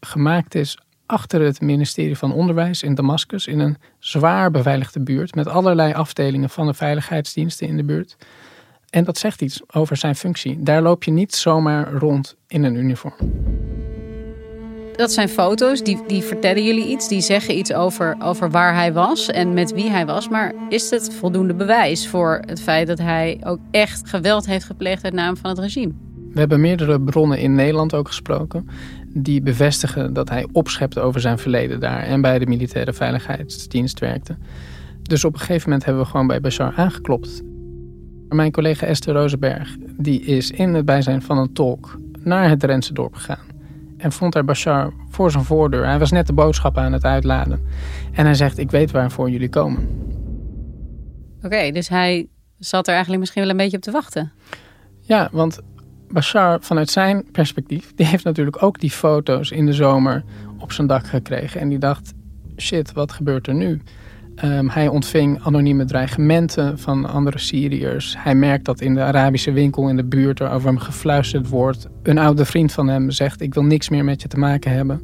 gemaakt 0.00 0.54
is 0.54 0.78
achter 1.06 1.40
het 1.40 1.60
ministerie 1.60 2.18
van 2.18 2.32
Onderwijs 2.32 2.82
in 2.82 2.94
Damascus 2.94 3.46
in 3.46 3.58
een 3.58 3.76
zwaar 3.98 4.50
beveiligde 4.50 5.00
buurt 5.00 5.34
met 5.34 5.48
allerlei 5.48 5.92
afdelingen 5.92 6.50
van 6.50 6.66
de 6.66 6.74
veiligheidsdiensten 6.74 7.66
in 7.66 7.76
de 7.76 7.84
buurt. 7.84 8.16
En 8.90 9.04
dat 9.04 9.18
zegt 9.18 9.42
iets 9.42 9.60
over 9.72 9.96
zijn 9.96 10.16
functie. 10.16 10.62
Daar 10.62 10.82
loop 10.82 11.04
je 11.04 11.10
niet 11.10 11.34
zomaar 11.34 11.92
rond 11.92 12.36
in 12.46 12.64
een 12.64 12.74
uniform. 12.74 13.14
Dat 15.00 15.12
zijn 15.12 15.28
foto's, 15.28 15.82
die, 15.82 15.98
die 16.06 16.22
vertellen 16.22 16.64
jullie 16.64 16.86
iets, 16.86 17.08
die 17.08 17.20
zeggen 17.20 17.58
iets 17.58 17.72
over, 17.72 18.16
over 18.18 18.50
waar 18.50 18.74
hij 18.74 18.92
was 18.92 19.30
en 19.30 19.54
met 19.54 19.72
wie 19.72 19.90
hij 19.90 20.06
was. 20.06 20.28
Maar 20.28 20.54
is 20.68 20.90
het 20.90 21.14
voldoende 21.14 21.54
bewijs 21.54 22.08
voor 22.08 22.42
het 22.46 22.62
feit 22.62 22.86
dat 22.86 22.98
hij 22.98 23.40
ook 23.44 23.58
echt 23.70 24.08
geweld 24.08 24.46
heeft 24.46 24.64
gepleegd 24.64 25.04
uit 25.04 25.12
naam 25.12 25.36
van 25.36 25.50
het 25.50 25.58
regime? 25.58 25.92
We 26.32 26.38
hebben 26.38 26.60
meerdere 26.60 27.00
bronnen 27.00 27.38
in 27.38 27.54
Nederland 27.54 27.94
ook 27.94 28.06
gesproken 28.06 28.68
die 29.08 29.42
bevestigen 29.42 30.12
dat 30.12 30.28
hij 30.28 30.46
opschept 30.52 30.98
over 30.98 31.20
zijn 31.20 31.38
verleden 31.38 31.80
daar 31.80 32.02
en 32.02 32.20
bij 32.20 32.38
de 32.38 32.46
militaire 32.46 32.92
veiligheidsdienst 32.92 34.00
werkte. 34.00 34.36
Dus 35.02 35.24
op 35.24 35.32
een 35.32 35.40
gegeven 35.40 35.68
moment 35.68 35.84
hebben 35.84 36.02
we 36.02 36.08
gewoon 36.08 36.26
bij 36.26 36.40
Bashar 36.40 36.72
aangeklopt. 36.76 37.42
Mijn 38.28 38.52
collega 38.52 38.86
Esther 38.86 39.14
Rosenberg 39.14 39.76
die 39.96 40.20
is 40.20 40.50
in 40.50 40.74
het 40.74 40.84
bijzijn 40.84 41.22
van 41.22 41.38
een 41.38 41.52
tolk 41.52 41.98
naar 42.22 42.48
het 42.48 42.60
Drentse 42.60 42.92
dorp 42.92 43.14
gegaan. 43.14 43.48
En 44.00 44.12
vond 44.12 44.32
daar 44.32 44.44
Bashar 44.44 44.92
voor 45.08 45.30
zijn 45.30 45.44
voordeur. 45.44 45.86
Hij 45.86 45.98
was 45.98 46.10
net 46.10 46.26
de 46.26 46.32
boodschappen 46.32 46.82
aan 46.82 46.92
het 46.92 47.04
uitladen. 47.04 47.66
En 48.12 48.24
hij 48.24 48.34
zegt, 48.34 48.58
ik 48.58 48.70
weet 48.70 48.90
waarvoor 48.90 49.30
jullie 49.30 49.48
komen. 49.48 49.88
Oké, 51.42 51.70
dus 51.70 51.88
hij 51.88 52.28
zat 52.58 52.86
er 52.86 52.92
eigenlijk 52.92 53.20
misschien 53.20 53.42
wel 53.42 53.50
een 53.50 53.56
beetje 53.56 53.76
op 53.76 53.82
te 53.82 53.90
wachten. 53.90 54.32
Ja, 55.00 55.28
want 55.32 55.60
Bashar 56.10 56.58
vanuit 56.60 56.90
zijn 56.90 57.24
perspectief, 57.32 57.94
die 57.94 58.06
heeft 58.06 58.24
natuurlijk 58.24 58.62
ook 58.62 58.80
die 58.80 58.90
foto's 58.90 59.50
in 59.50 59.66
de 59.66 59.72
zomer 59.72 60.24
op 60.58 60.72
zijn 60.72 60.86
dak 60.86 61.06
gekregen. 61.06 61.60
En 61.60 61.68
die 61.68 61.78
dacht, 61.78 62.12
shit, 62.56 62.92
wat 62.92 63.12
gebeurt 63.12 63.46
er 63.46 63.54
nu? 63.54 63.80
Ehm, 64.40 64.68
hij 64.68 64.88
ontving 64.88 65.42
anonieme 65.42 65.84
dreigementen 65.84 66.78
van 66.78 67.06
andere 67.06 67.38
Syriërs. 67.38 68.14
Hij 68.18 68.34
merkt 68.34 68.64
dat 68.64 68.80
in 68.80 68.94
de 68.94 69.02
Arabische 69.02 69.52
winkel 69.52 69.88
in 69.88 69.96
de 69.96 70.04
buurt 70.04 70.40
er 70.40 70.50
over 70.50 70.68
hem 70.68 70.78
gefluisterd 70.78 71.48
wordt. 71.48 71.88
Een 72.02 72.18
oude 72.18 72.44
vriend 72.44 72.72
van 72.72 72.88
hem 72.88 73.10
zegt, 73.10 73.40
ik 73.40 73.54
wil 73.54 73.64
niks 73.64 73.88
meer 73.88 74.04
met 74.04 74.22
je 74.22 74.28
te 74.28 74.38
maken 74.38 74.72
hebben. 74.72 75.02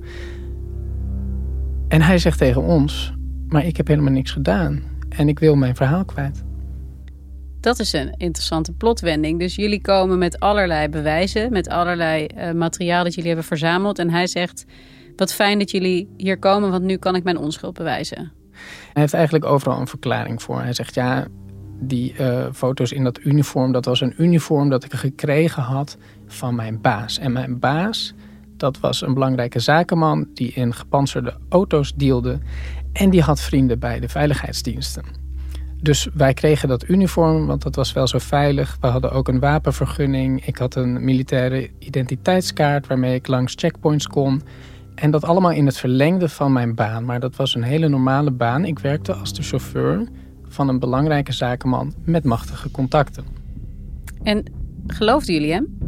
En 1.88 2.02
hij 2.02 2.18
zegt 2.18 2.38
tegen 2.38 2.62
ons, 2.62 3.12
maar 3.48 3.66
ik 3.66 3.76
heb 3.76 3.86
helemaal 3.86 4.12
niks 4.12 4.30
gedaan. 4.30 4.82
En 5.08 5.28
ik 5.28 5.38
wil 5.38 5.54
mijn 5.54 5.76
verhaal 5.76 6.04
kwijt. 6.04 6.44
Dat 7.60 7.78
is 7.78 7.92
een 7.92 8.14
interessante 8.16 8.72
plotwending. 8.72 9.38
Dus 9.38 9.54
jullie 9.54 9.80
komen 9.80 10.18
met 10.18 10.40
allerlei 10.40 10.88
bewijzen, 10.88 11.52
met 11.52 11.68
allerlei 11.68 12.26
uh, 12.36 12.52
materiaal 12.52 13.04
dat 13.04 13.14
jullie 13.14 13.28
hebben 13.28 13.46
verzameld. 13.46 13.98
En 13.98 14.10
hij 14.10 14.26
zegt: 14.26 14.64
Wat 15.16 15.32
fijn 15.32 15.58
dat 15.58 15.70
jullie 15.70 16.08
hier 16.16 16.38
komen, 16.38 16.70
want 16.70 16.82
nu 16.82 16.96
kan 16.96 17.14
ik 17.14 17.24
mijn 17.24 17.38
onschuld 17.38 17.74
bewijzen. 17.74 18.32
Hij 18.92 19.02
heeft 19.02 19.14
eigenlijk 19.14 19.44
overal 19.44 19.80
een 19.80 19.86
verklaring 19.86 20.42
voor. 20.42 20.60
Hij 20.60 20.72
zegt: 20.72 20.94
Ja, 20.94 21.26
die 21.80 22.14
uh, 22.20 22.46
foto's 22.52 22.92
in 22.92 23.04
dat 23.04 23.25
uniform, 23.25 23.72
dat 23.72 23.84
was 23.84 24.00
een 24.00 24.14
uniform 24.18 24.68
dat 24.68 24.84
ik 24.84 24.94
gekregen 24.94 25.62
had 25.62 25.96
van 26.26 26.54
mijn 26.54 26.80
baas. 26.80 27.18
En 27.18 27.32
mijn 27.32 27.58
baas, 27.58 28.14
dat 28.56 28.80
was 28.80 29.02
een 29.02 29.14
belangrijke 29.14 29.60
zakenman 29.60 30.28
die 30.34 30.52
in 30.52 30.75
gepantserde 30.75 31.34
auto's 31.48 31.94
dealde. 31.94 32.38
En 32.92 33.10
die 33.10 33.22
had 33.22 33.40
vrienden 33.40 33.78
bij 33.78 34.00
de 34.00 34.08
veiligheidsdiensten. 34.08 35.04
Dus 35.80 36.08
wij 36.14 36.34
kregen 36.34 36.68
dat 36.68 36.88
uniform, 36.88 37.46
want 37.46 37.62
dat 37.62 37.75
was 37.75 37.92
wel 37.92 38.06
zo 38.06 38.18
veilig. 38.18 38.76
We 38.80 38.86
hadden 38.86 39.12
ook 39.12 39.28
een 39.28 39.40
wapenvergunning. 39.40 40.46
Ik 40.46 40.56
had 40.56 40.75
een 40.75 41.04
militaire 41.04 41.70
identiteitskaart 41.78 42.86
waarmee 42.86 43.14
ik 43.14 43.26
langs 43.26 43.52
checkpoints 43.56 44.06
kon. 44.06 44.42
En 44.96 45.10
dat 45.10 45.24
allemaal 45.24 45.50
in 45.50 45.66
het 45.66 45.76
verlengde 45.76 46.28
van 46.28 46.52
mijn 46.52 46.74
baan. 46.74 47.04
Maar 47.04 47.20
dat 47.20 47.36
was 47.36 47.54
een 47.54 47.62
hele 47.62 47.88
normale 47.88 48.30
baan. 48.30 48.64
Ik 48.64 48.78
werkte 48.78 49.14
als 49.14 49.34
de 49.34 49.42
chauffeur 49.42 50.08
van 50.48 50.68
een 50.68 50.78
belangrijke 50.78 51.32
zakenman 51.32 51.94
met 52.04 52.24
machtige 52.24 52.70
contacten. 52.70 53.24
En 54.22 54.44
geloofden 54.86 55.34
jullie 55.34 55.52
hem? 55.52 55.78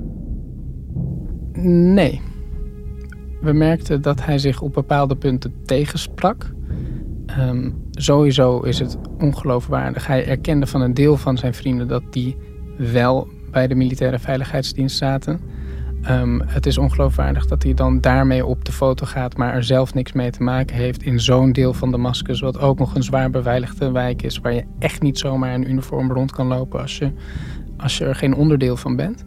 Nee. 1.94 2.20
We 3.40 3.52
merkten 3.52 4.02
dat 4.02 4.24
hij 4.24 4.38
zich 4.38 4.60
op 4.60 4.72
bepaalde 4.72 5.16
punten 5.16 5.54
tegensprak. 5.64 6.52
Um, 7.38 7.82
sowieso 7.90 8.60
is 8.60 8.78
het 8.78 8.98
ongeloofwaardig. 9.18 10.06
Hij 10.06 10.26
erkende 10.26 10.66
van 10.66 10.80
een 10.80 10.94
deel 10.94 11.16
van 11.16 11.38
zijn 11.38 11.54
vrienden 11.54 11.88
dat 11.88 12.02
die 12.10 12.36
wel 12.76 13.28
bij 13.50 13.66
de 13.66 13.74
militaire 13.74 14.18
veiligheidsdienst 14.18 14.96
zaten. 14.96 15.40
Um, 16.10 16.42
het 16.46 16.66
is 16.66 16.78
ongeloofwaardig 16.78 17.46
dat 17.46 17.62
hij 17.62 17.74
dan 17.74 18.00
daarmee 18.00 18.46
op 18.46 18.64
de 18.64 18.72
foto 18.72 19.06
gaat, 19.06 19.36
maar 19.36 19.54
er 19.54 19.64
zelf 19.64 19.94
niks 19.94 20.12
mee 20.12 20.30
te 20.30 20.42
maken 20.42 20.76
heeft 20.76 21.02
in 21.02 21.20
zo'n 21.20 21.52
deel 21.52 21.74
van 21.74 21.90
Damascus, 21.90 22.40
wat 22.40 22.58
ook 22.58 22.78
nog 22.78 22.94
een 22.94 23.02
zwaar 23.02 23.30
beveiligde 23.30 23.90
wijk 23.90 24.22
is, 24.22 24.38
waar 24.38 24.52
je 24.54 24.64
echt 24.78 25.02
niet 25.02 25.18
zomaar 25.18 25.52
in 25.52 25.70
uniform 25.70 26.12
rond 26.12 26.32
kan 26.32 26.46
lopen 26.46 26.80
als 26.80 26.98
je, 26.98 27.12
als 27.76 27.98
je 27.98 28.04
er 28.04 28.14
geen 28.14 28.34
onderdeel 28.34 28.76
van 28.76 28.96
bent. 28.96 29.24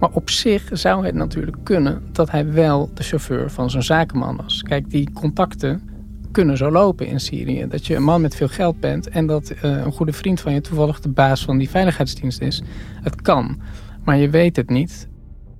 Maar 0.00 0.10
op 0.12 0.30
zich 0.30 0.68
zou 0.72 1.06
het 1.06 1.14
natuurlijk 1.14 1.56
kunnen 1.62 2.02
dat 2.12 2.30
hij 2.30 2.52
wel 2.52 2.90
de 2.94 3.02
chauffeur 3.02 3.50
van 3.50 3.70
zo'n 3.70 3.82
zakenman 3.82 4.36
was. 4.36 4.62
Kijk, 4.62 4.90
die 4.90 5.12
contacten 5.12 5.88
kunnen 6.32 6.56
zo 6.56 6.70
lopen 6.70 7.06
in 7.06 7.20
Syrië. 7.20 7.66
Dat 7.68 7.86
je 7.86 7.96
een 7.96 8.02
man 8.02 8.20
met 8.20 8.34
veel 8.34 8.48
geld 8.48 8.80
bent 8.80 9.08
en 9.08 9.26
dat 9.26 9.50
uh, 9.50 9.60
een 9.62 9.92
goede 9.92 10.12
vriend 10.12 10.40
van 10.40 10.52
je 10.52 10.60
toevallig 10.60 11.00
de 11.00 11.08
baas 11.08 11.44
van 11.44 11.58
die 11.58 11.70
veiligheidsdienst 11.70 12.40
is. 12.40 12.62
Het 13.02 13.22
kan, 13.22 13.60
maar 14.04 14.16
je 14.16 14.30
weet 14.30 14.56
het 14.56 14.70
niet. 14.70 15.08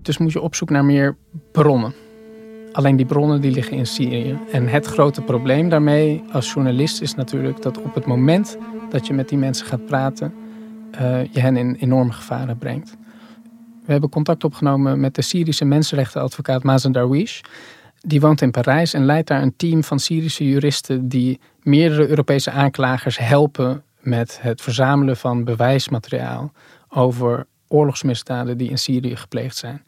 Dus 0.07 0.19
moet 0.19 0.33
je 0.33 0.41
op 0.41 0.55
zoek 0.55 0.71
naar 0.71 0.85
meer 0.85 1.17
bronnen. 1.53 1.95
Alleen 2.73 2.97
die 2.97 3.07
bronnen 3.07 3.41
die 3.41 3.51
liggen 3.51 3.77
in 3.77 3.87
Syrië. 3.87 4.39
En 4.53 4.69
het 4.69 4.87
grote 4.87 5.23
probleem 5.23 5.69
daarmee 5.69 6.23
als 6.33 6.53
journalist 6.53 7.01
is 7.01 7.15
natuurlijk 7.15 7.63
dat 7.63 7.83
op 7.83 7.95
het 7.95 8.07
moment 8.07 8.57
dat 8.91 9.07
je 9.07 9.15
met 9.15 9.29
die 9.29 9.39
mensen 9.39 9.67
gaat 9.67 9.87
praten, 9.87 10.35
uh, 11.01 11.25
je 11.25 11.41
hen 11.41 11.57
in 11.57 11.75
enorme 11.75 12.13
gevaren 12.13 12.59
brengt. 12.59 12.97
We 13.85 13.93
hebben 13.93 14.11
contact 14.11 14.45
opgenomen 14.45 15.01
met 15.01 15.15
de 15.15 15.23
Syrische 15.23 15.65
mensenrechtenadvocaat 15.65 16.63
Mazen 16.63 16.93
Darwish 16.93 17.41
die 18.01 18.21
woont 18.21 18.43
in 18.43 18.51
Parijs 18.51 18.93
en 18.93 19.05
leidt 19.05 19.29
daar 19.29 19.43
een 19.43 19.57
team 19.57 19.85
van 19.85 19.99
Syrische 19.99 20.49
juristen 20.49 21.09
die 21.09 21.41
meerdere 21.63 22.09
Europese 22.09 22.51
aanklagers 22.51 23.19
helpen 23.19 23.83
met 24.01 24.39
het 24.43 24.63
verzamelen 24.63 25.17
van 25.17 25.45
bewijsmateriaal 25.45 26.53
over 26.89 27.47
oorlogsmisdaden 27.69 28.59
die 28.59 28.71
in 28.71 28.79
Syrië 28.79 29.17
gepleegd 29.17 29.57
zijn. 29.57 29.85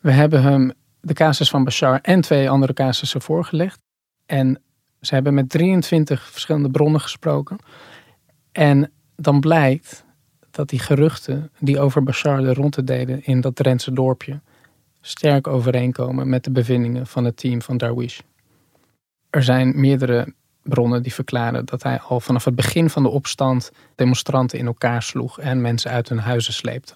We 0.00 0.10
hebben 0.10 0.42
hem 0.42 0.72
de 1.00 1.14
casus 1.14 1.50
van 1.50 1.64
Bashar 1.64 1.98
en 2.02 2.20
twee 2.20 2.50
andere 2.50 2.72
casussen 2.72 3.20
voorgelegd. 3.20 3.80
En 4.26 4.62
ze 5.00 5.14
hebben 5.14 5.34
met 5.34 5.48
23 5.50 6.30
verschillende 6.30 6.70
bronnen 6.70 7.00
gesproken. 7.00 7.58
En 8.52 8.92
dan 9.16 9.40
blijkt 9.40 10.04
dat 10.50 10.68
die 10.68 10.78
geruchten 10.78 11.50
die 11.58 11.80
over 11.80 12.02
Bashar 12.02 12.40
de 12.40 12.54
ronde 12.54 12.84
deden 12.84 13.24
in 13.24 13.40
dat 13.40 13.56
Drentse 13.56 13.92
dorpje 13.92 14.40
sterk 15.00 15.46
overeenkomen 15.46 16.28
met 16.28 16.44
de 16.44 16.50
bevindingen 16.50 17.06
van 17.06 17.24
het 17.24 17.36
team 17.36 17.62
van 17.62 17.76
Darwish. 17.76 18.20
Er 19.30 19.42
zijn 19.42 19.80
meerdere 19.80 20.34
bronnen 20.68 21.02
die 21.02 21.14
verklaren 21.14 21.64
dat 21.64 21.82
hij 21.82 22.00
al 22.00 22.20
vanaf 22.20 22.44
het 22.44 22.54
begin 22.54 22.90
van 22.90 23.02
de 23.02 23.08
opstand 23.08 23.70
demonstranten 23.94 24.58
in 24.58 24.66
elkaar 24.66 25.02
sloeg 25.02 25.40
en 25.40 25.60
mensen 25.60 25.90
uit 25.90 26.08
hun 26.08 26.18
huizen 26.18 26.52
sleepte. 26.52 26.94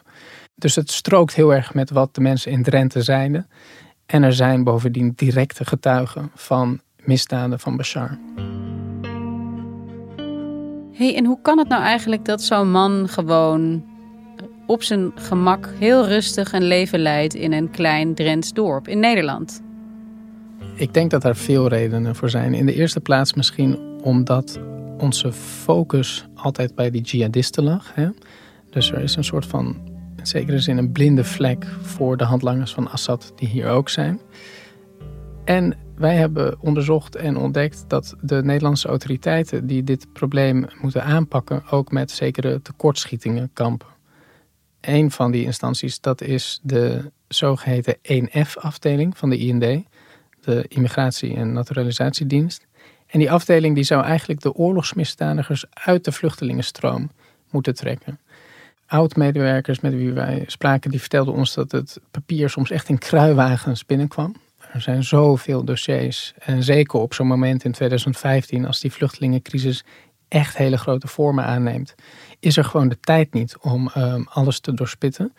Dus 0.54 0.74
het 0.74 0.90
strookt 0.90 1.34
heel 1.34 1.54
erg 1.54 1.74
met 1.74 1.90
wat 1.90 2.14
de 2.14 2.20
mensen 2.20 2.52
in 2.52 2.62
Drenthe 2.62 3.02
zeiden. 3.02 3.48
En 4.06 4.22
er 4.22 4.32
zijn 4.32 4.64
bovendien 4.64 5.12
directe 5.16 5.64
getuigen 5.64 6.30
van 6.34 6.80
misdaden 6.96 7.60
van 7.60 7.76
Bashar. 7.76 8.18
hey, 10.92 11.16
en 11.16 11.24
hoe 11.24 11.38
kan 11.42 11.58
het 11.58 11.68
nou 11.68 11.82
eigenlijk 11.82 12.24
dat 12.24 12.42
zo'n 12.42 12.70
man 12.70 13.08
gewoon 13.08 13.84
op 14.66 14.82
zijn 14.82 15.12
gemak 15.14 15.68
heel 15.78 16.06
rustig 16.06 16.52
een 16.52 16.64
leven 16.64 16.98
leidt 16.98 17.34
in 17.34 17.52
een 17.52 17.70
klein 17.70 18.14
Drents 18.14 18.52
dorp 18.52 18.88
in 18.88 18.98
Nederland? 18.98 19.62
Ik 20.74 20.94
denk 20.94 21.10
dat 21.10 21.22
daar 21.22 21.36
veel 21.36 21.68
redenen 21.68 22.16
voor 22.16 22.30
zijn. 22.30 22.54
In 22.54 22.66
de 22.66 22.74
eerste 22.74 23.00
plaats 23.00 23.34
misschien 23.34 23.78
omdat 24.02 24.60
onze 24.98 25.32
focus 25.32 26.26
altijd 26.34 26.74
bij 26.74 26.90
die 26.90 27.02
jihadisten 27.02 27.64
lag. 27.64 27.94
Hè? 27.94 28.08
Dus 28.70 28.92
er 28.92 29.02
is 29.02 29.16
een 29.16 29.24
soort 29.24 29.46
van, 29.46 29.76
in 30.16 30.26
zekere 30.26 30.58
zin, 30.58 30.78
een 30.78 30.92
blinde 30.92 31.24
vlek 31.24 31.66
voor 31.82 32.16
de 32.16 32.24
handlangers 32.24 32.72
van 32.72 32.90
Assad 32.90 33.32
die 33.36 33.48
hier 33.48 33.68
ook 33.68 33.88
zijn. 33.88 34.20
En 35.44 35.76
wij 35.96 36.14
hebben 36.14 36.60
onderzocht 36.60 37.16
en 37.16 37.36
ontdekt 37.36 37.84
dat 37.88 38.14
de 38.20 38.42
Nederlandse 38.44 38.88
autoriteiten 38.88 39.66
die 39.66 39.84
dit 39.84 40.12
probleem 40.12 40.66
moeten 40.80 41.04
aanpakken 41.04 41.62
ook 41.70 41.92
met 41.92 42.10
zekere 42.10 42.62
tekortschietingen 42.62 43.50
kampen. 43.52 43.88
Een 44.80 45.10
van 45.10 45.30
die 45.30 45.44
instanties, 45.44 46.00
dat 46.00 46.20
is 46.20 46.60
de 46.62 47.12
zogeheten 47.28 47.96
1F-afdeling 47.96 49.18
van 49.18 49.30
de 49.30 49.38
IND, 49.38 49.84
de 50.44 50.64
Immigratie- 50.68 51.34
en 51.34 51.52
Naturalisatiedienst. 51.52 52.66
En 53.06 53.18
die 53.18 53.30
afdeling 53.30 53.74
die 53.74 53.84
zou 53.84 54.04
eigenlijk 54.04 54.40
de 54.40 54.54
oorlogsmisdadigers 54.54 55.64
uit 55.70 56.04
de 56.04 56.12
vluchtelingenstroom 56.12 57.10
moeten 57.50 57.74
trekken. 57.74 58.20
Oud-medewerkers 58.86 59.80
met 59.80 59.94
wie 59.94 60.12
wij 60.12 60.44
spraken, 60.46 60.90
die 60.90 61.00
vertelden 61.00 61.34
ons 61.34 61.54
dat 61.54 61.72
het 61.72 62.00
papier 62.10 62.50
soms 62.50 62.70
echt 62.70 62.88
in 62.88 62.98
kruiwagens 62.98 63.86
binnenkwam. 63.86 64.34
Er 64.72 64.80
zijn 64.80 65.04
zoveel 65.04 65.64
dossiers. 65.64 66.32
En 66.38 66.62
zeker 66.62 66.98
op 66.98 67.14
zo'n 67.14 67.26
moment 67.26 67.64
in 67.64 67.72
2015, 67.72 68.66
als 68.66 68.80
die 68.80 68.92
vluchtelingencrisis 68.92 69.84
echt 70.28 70.56
hele 70.56 70.78
grote 70.78 71.06
vormen 71.06 71.44
aanneemt, 71.44 71.94
is 72.40 72.56
er 72.56 72.64
gewoon 72.64 72.88
de 72.88 73.00
tijd 73.00 73.32
niet 73.32 73.56
om 73.60 73.90
um, 73.96 74.26
alles 74.28 74.60
te 74.60 74.74
doorspitten. 74.74 75.32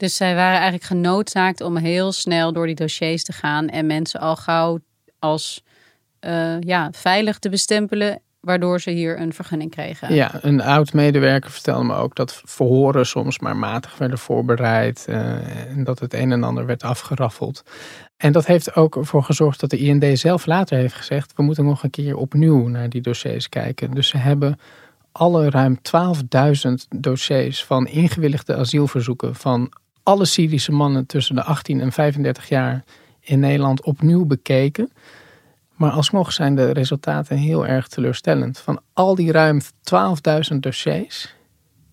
Dus 0.00 0.16
zij 0.16 0.34
waren 0.34 0.54
eigenlijk 0.54 0.84
genoodzaakt 0.84 1.60
om 1.60 1.76
heel 1.76 2.12
snel 2.12 2.52
door 2.52 2.66
die 2.66 2.74
dossiers 2.74 3.22
te 3.22 3.32
gaan 3.32 3.68
en 3.68 3.86
mensen 3.86 4.20
al 4.20 4.36
gauw 4.36 4.78
als 5.18 5.62
uh, 6.20 6.60
ja, 6.60 6.88
veilig 6.92 7.38
te 7.38 7.48
bestempelen, 7.48 8.20
waardoor 8.40 8.80
ze 8.80 8.90
hier 8.90 9.20
een 9.20 9.32
vergunning 9.32 9.70
kregen. 9.70 10.14
Ja, 10.14 10.38
een 10.42 10.60
oud 10.60 10.92
medewerker 10.92 11.50
vertelde 11.50 11.84
me 11.84 11.94
ook 11.94 12.16
dat 12.16 12.42
verhoren 12.44 13.06
soms 13.06 13.38
maar 13.38 13.56
matig 13.56 13.98
werden 13.98 14.18
voorbereid 14.18 15.06
uh, 15.08 15.70
en 15.70 15.84
dat 15.84 15.98
het 15.98 16.14
een 16.14 16.32
en 16.32 16.44
ander 16.44 16.66
werd 16.66 16.82
afgeraffeld. 16.82 17.62
En 18.16 18.32
dat 18.32 18.46
heeft 18.46 18.76
ook 18.76 18.96
ervoor 18.96 19.22
gezorgd 19.22 19.60
dat 19.60 19.70
de 19.70 19.78
IND 19.78 20.18
zelf 20.18 20.46
later 20.46 20.78
heeft 20.78 20.94
gezegd: 20.94 21.32
we 21.36 21.42
moeten 21.42 21.64
nog 21.64 21.82
een 21.82 21.90
keer 21.90 22.16
opnieuw 22.16 22.68
naar 22.68 22.88
die 22.88 23.00
dossiers 23.00 23.48
kijken. 23.48 23.90
Dus 23.90 24.08
ze 24.08 24.16
hebben 24.16 24.58
alle 25.12 25.50
ruim 25.50 25.78
12.000 26.68 26.72
dossiers 26.88 27.64
van 27.64 27.86
ingewilligde 27.86 28.56
asielverzoeken 28.56 29.34
van 29.34 29.72
alle 30.10 30.24
Syrische 30.24 30.72
mannen 30.72 31.06
tussen 31.06 31.34
de 31.34 31.42
18 31.42 31.80
en 31.80 31.92
35 31.92 32.48
jaar 32.48 32.84
in 33.20 33.40
Nederland 33.40 33.82
opnieuw 33.82 34.24
bekeken. 34.24 34.92
Maar 35.76 35.90
alsnog 35.90 36.32
zijn 36.32 36.54
de 36.54 36.72
resultaten 36.72 37.36
heel 37.36 37.66
erg 37.66 37.88
teleurstellend. 37.88 38.58
Van 38.58 38.80
al 38.92 39.14
die 39.14 39.32
ruim 39.32 39.60
12.000 39.60 40.56
dossiers 40.60 41.34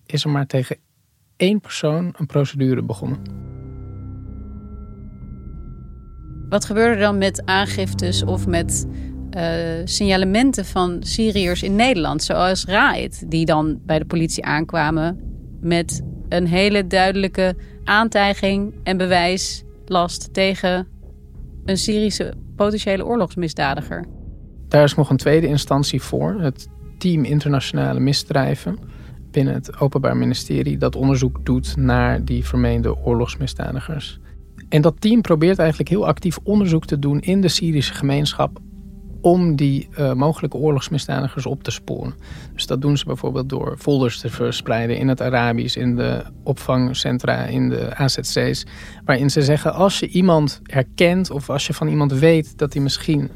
is 0.06 0.24
er 0.24 0.30
maar 0.30 0.46
tegen 0.46 0.76
één 1.36 1.60
persoon 1.60 2.14
een 2.16 2.26
procedure 2.26 2.82
begonnen. 2.82 3.18
Wat 6.48 6.64
gebeurde 6.64 7.00
dan 7.00 7.18
met 7.18 7.42
aangiftes 7.44 8.22
of 8.22 8.46
met 8.46 8.86
uh, 9.36 9.42
signalementen 9.84 10.64
van 10.64 10.96
Syriërs 11.00 11.62
in 11.62 11.76
Nederland, 11.76 12.22
zoals 12.22 12.64
Raid, 12.64 13.30
die 13.30 13.44
dan 13.44 13.80
bij 13.86 13.98
de 13.98 14.04
politie 14.04 14.44
aankwamen 14.44 15.20
met 15.60 16.02
een 16.28 16.46
hele 16.46 16.86
duidelijke 16.86 17.56
aantijging 17.84 18.74
en 18.82 18.96
bewijslast 18.96 20.34
tegen 20.34 20.86
een 21.64 21.76
Syrische 21.76 22.32
potentiële 22.56 23.04
oorlogsmisdadiger. 23.04 24.04
Daar 24.68 24.84
is 24.84 24.94
nog 24.94 25.10
een 25.10 25.16
tweede 25.16 25.46
instantie 25.46 26.02
voor, 26.02 26.40
het 26.40 26.68
Team 26.98 27.24
Internationale 27.24 28.00
Misdrijven 28.00 28.78
binnen 29.30 29.54
het 29.54 29.80
Openbaar 29.80 30.16
Ministerie 30.16 30.78
dat 30.78 30.96
onderzoek 30.96 31.44
doet 31.44 31.76
naar 31.76 32.24
die 32.24 32.44
vermeende 32.44 32.96
oorlogsmisdadigers. 32.96 34.18
En 34.68 34.82
dat 34.82 35.00
team 35.00 35.20
probeert 35.20 35.58
eigenlijk 35.58 35.88
heel 35.88 36.06
actief 36.06 36.38
onderzoek 36.42 36.86
te 36.86 36.98
doen 36.98 37.20
in 37.20 37.40
de 37.40 37.48
Syrische 37.48 37.94
gemeenschap 37.94 38.60
om 39.20 39.56
die 39.56 39.88
uh, 39.98 40.12
mogelijke 40.12 40.56
oorlogsmisdadigers 40.56 41.46
op 41.46 41.62
te 41.62 41.70
sporen. 41.70 42.14
Dus 42.54 42.66
dat 42.66 42.80
doen 42.80 42.96
ze 42.96 43.04
bijvoorbeeld 43.04 43.48
door 43.48 43.76
folders 43.78 44.20
te 44.20 44.28
verspreiden 44.28 44.98
in 44.98 45.08
het 45.08 45.20
Arabisch, 45.20 45.76
in 45.76 45.96
de 45.96 46.22
opvangcentra, 46.42 47.44
in 47.44 47.68
de 47.68 47.94
AZC's, 47.96 48.66
waarin 49.04 49.30
ze 49.30 49.42
zeggen 49.42 49.74
als 49.74 49.98
je 49.98 50.08
iemand 50.08 50.60
herkent 50.62 51.30
of 51.30 51.50
als 51.50 51.66
je 51.66 51.74
van 51.74 51.88
iemand 51.88 52.12
weet 52.12 52.58
dat 52.58 52.72
hij 52.72 52.82
misschien 52.82 53.30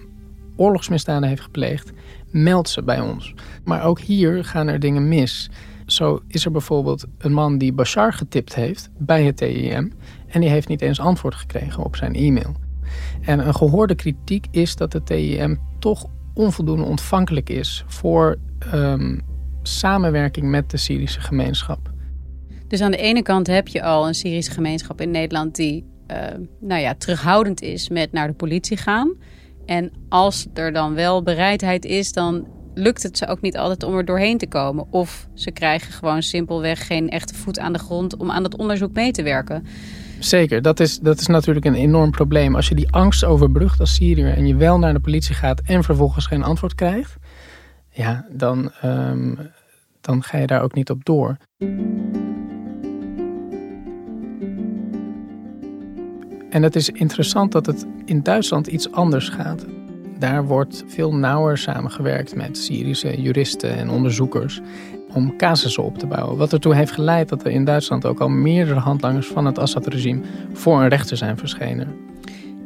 oorlogsmisdaden 0.57 1.29
heeft 1.29 1.43
gepleegd, 1.43 1.93
meld 2.31 2.69
ze 2.69 2.83
bij 2.83 3.01
ons. 3.01 3.35
Maar 3.65 3.85
ook 3.85 4.01
hier 4.01 4.45
gaan 4.45 4.69
er 4.69 4.81
dingen 4.81 5.09
mis. 5.09 5.51
Zo 5.87 6.21
is 6.27 6.45
er 6.45 6.51
bijvoorbeeld 6.51 7.05
een 7.19 7.33
man 7.33 7.59
die 7.59 7.73
Bashar 7.73 8.13
getipt 8.13 8.55
heeft 8.55 8.91
bij 8.99 9.25
het 9.25 9.37
TIM 9.37 9.93
en 10.27 10.41
die 10.41 10.51
heeft 10.51 10.69
niet 10.69 10.83
eens 10.83 11.01
antwoord 11.01 11.35
gekregen 11.35 11.85
op 11.85 11.97
zijn 11.97 12.15
e-mail. 12.15 12.55
En 13.21 13.47
een 13.47 13.55
gehoorde 13.55 13.95
kritiek 13.95 14.47
is 14.51 14.77
dat 14.77 14.93
de 14.93 15.03
TIM 15.03 15.61
toch 15.79 16.07
onvoldoende 16.35 16.85
ontvankelijk 16.85 17.51
is 17.51 17.85
voor 17.87 18.39
um, 18.75 19.21
samenwerking 19.63 20.51
met 20.51 20.71
de 20.71 20.77
Syrische 20.77 21.21
gemeenschap. 21.21 21.91
Dus 22.69 22.81
aan 22.81 22.91
de 22.91 22.97
ene 22.97 23.23
kant 23.23 23.47
heb 23.47 23.69
je 23.69 23.83
al 23.83 24.07
een 24.07 24.15
Syrische 24.15 24.53
gemeenschap 24.53 25.01
in 25.01 25.11
Nederland 25.11 25.57
die 25.57 25.85
uh, 26.11 26.17
nou 26.61 26.81
ja, 26.81 26.95
terughoudend 26.95 27.63
is 27.63 27.89
met 27.89 28.13
naar 28.13 28.27
de 28.27 28.35
politie 28.35 28.77
gaan. 28.77 29.15
En 29.67 29.93
als 30.09 30.47
er 30.55 30.73
dan 30.73 30.95
wel 30.95 31.23
bereidheid 31.23 31.85
is, 31.85 32.13
dan 32.13 32.47
lukt 32.75 33.03
het 33.03 33.19
ze 33.19 33.27
ook 33.27 33.41
niet 33.41 33.57
altijd 33.57 33.83
om 33.83 33.97
er 33.97 34.05
doorheen 34.05 34.39
te 34.39 34.47
komen. 34.47 34.87
Of 34.91 35.29
ze 35.35 35.51
krijgen 35.51 35.93
gewoon 35.93 36.23
simpelweg 36.23 36.87
geen 36.87 37.09
echte 37.11 37.35
voet 37.35 37.59
aan 37.59 37.73
de 37.73 37.79
grond 37.79 38.17
om 38.17 38.31
aan 38.31 38.45
het 38.45 38.57
onderzoek 38.57 38.93
mee 38.93 39.11
te 39.11 39.23
werken. 39.23 39.67
Zeker, 40.25 40.63
dat 40.63 40.81
is, 40.81 40.99
dat 40.99 41.21
is 41.21 41.27
natuurlijk 41.27 41.67
een 41.67 41.75
enorm 41.75 42.11
probleem. 42.11 42.55
Als 42.55 42.69
je 42.69 42.75
die 42.75 42.93
angst 42.93 43.25
overbrugt 43.25 43.81
als 43.81 43.95
Syriër 43.95 44.37
en 44.37 44.47
je 44.47 44.57
wel 44.57 44.79
naar 44.79 44.93
de 44.93 45.01
politie 45.01 45.35
gaat 45.35 45.61
en 45.61 45.85
vervolgens 45.85 46.27
geen 46.27 46.43
antwoord 46.43 46.75
krijgt, 46.75 47.17
ja, 47.91 48.27
dan, 48.31 48.71
um, 48.85 49.39
dan 50.01 50.23
ga 50.23 50.39
je 50.39 50.47
daar 50.47 50.63
ook 50.63 50.75
niet 50.75 50.91
op 50.91 51.05
door. 51.05 51.37
En 56.51 56.63
het 56.63 56.77
is 56.77 56.91
interessant 56.91 57.53
dat 57.53 57.67
het 57.67 57.87
in 58.05 58.23
Duitsland 58.23 58.67
iets 58.67 58.93
anders 58.93 59.29
gaat. 59.29 59.67
Daar 60.19 60.47
wordt 60.47 60.85
veel 60.87 61.15
nauwer 61.15 61.59
samengewerkt 61.59 62.35
met 62.35 62.59
Syrische 62.59 63.23
juristen 63.23 63.77
en 63.77 63.91
onderzoekers 63.91 64.61
om 65.15 65.37
casussen 65.37 65.83
op 65.83 65.99
te 65.99 66.07
bouwen. 66.07 66.37
Wat 66.37 66.53
ertoe 66.53 66.75
heeft 66.75 66.93
geleid 66.93 67.29
dat 67.29 67.45
er 67.45 67.51
in 67.51 67.65
Duitsland 67.65 68.07
ook 68.07 68.21
al 68.21 68.29
meerdere 68.29 68.81
handlangers 68.81 69.27
van 69.27 69.47
het 69.47 69.59
Assad-regime 69.59 70.21
voor 70.53 70.81
een 70.81 70.89
rechter 70.89 71.17
zijn 71.17 71.39
verschenen. 71.39 72.11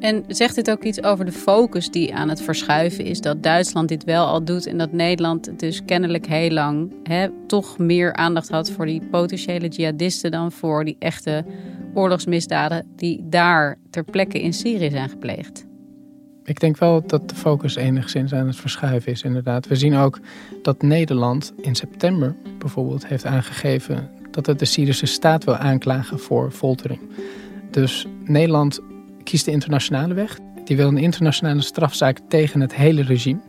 En 0.01 0.25
zegt 0.27 0.55
dit 0.55 0.71
ook 0.71 0.83
iets 0.85 1.03
over 1.03 1.25
de 1.25 1.33
focus 1.33 1.91
die 1.91 2.15
aan 2.15 2.29
het 2.29 2.43
verschuiven 2.43 3.05
is? 3.05 3.21
Dat 3.21 3.43
Duitsland 3.43 3.89
dit 3.89 4.05
wel 4.05 4.27
al 4.27 4.45
doet 4.45 4.67
en 4.67 4.79
dat 4.79 4.93
Nederland 4.93 5.59
dus 5.59 5.85
kennelijk 5.85 6.27
heel 6.27 6.51
lang 6.51 6.93
hè, 7.03 7.29
toch 7.47 7.79
meer 7.79 8.13
aandacht 8.15 8.49
had 8.49 8.71
voor 8.71 8.87
die 8.87 9.03
potentiële 9.11 9.69
jihadisten 9.69 10.31
dan 10.31 10.53
voor 10.53 10.85
die 10.85 10.97
echte 10.99 11.45
oorlogsmisdaden 11.95 12.87
die 12.97 13.25
daar 13.29 13.79
ter 13.91 14.05
plekke 14.05 14.43
in 14.43 14.53
Syrië 14.53 14.91
zijn 14.91 15.09
gepleegd? 15.09 15.67
Ik 16.47 16.61
denk 16.61 16.79
wel 16.79 17.07
dat 17.07 17.29
de 17.29 17.35
focus 17.35 17.77
enigszins 17.77 18.35
aan 18.35 18.47
het 18.47 18.57
verschuiven 18.57 19.13
is, 19.13 19.23
inderdaad. 19.23 19.67
We 19.67 19.77
zien 19.77 19.95
ook 19.97 20.21
dat 20.63 20.83
Nederland 20.83 21.53
in 21.61 21.75
september 21.75 22.35
bijvoorbeeld 22.59 23.07
heeft 23.07 23.25
aangegeven 23.25 24.11
dat 24.31 24.47
het 24.47 24.59
de 24.59 24.65
Syrische 24.65 25.07
staat 25.07 25.45
wil 25.45 25.57
aanklagen 25.57 26.19
voor 26.19 26.51
foltering. 26.51 27.01
Dus 27.71 28.07
Nederland 28.25 28.81
kiest 29.23 29.45
de 29.45 29.51
internationale 29.51 30.15
weg. 30.15 30.39
Die 30.65 30.77
wil 30.77 30.89
een 30.89 30.99
internationale 30.99 31.61
strafzaak 31.61 32.19
tegen 32.29 32.61
het 32.61 32.75
hele 32.75 33.03
regime. 33.03 33.41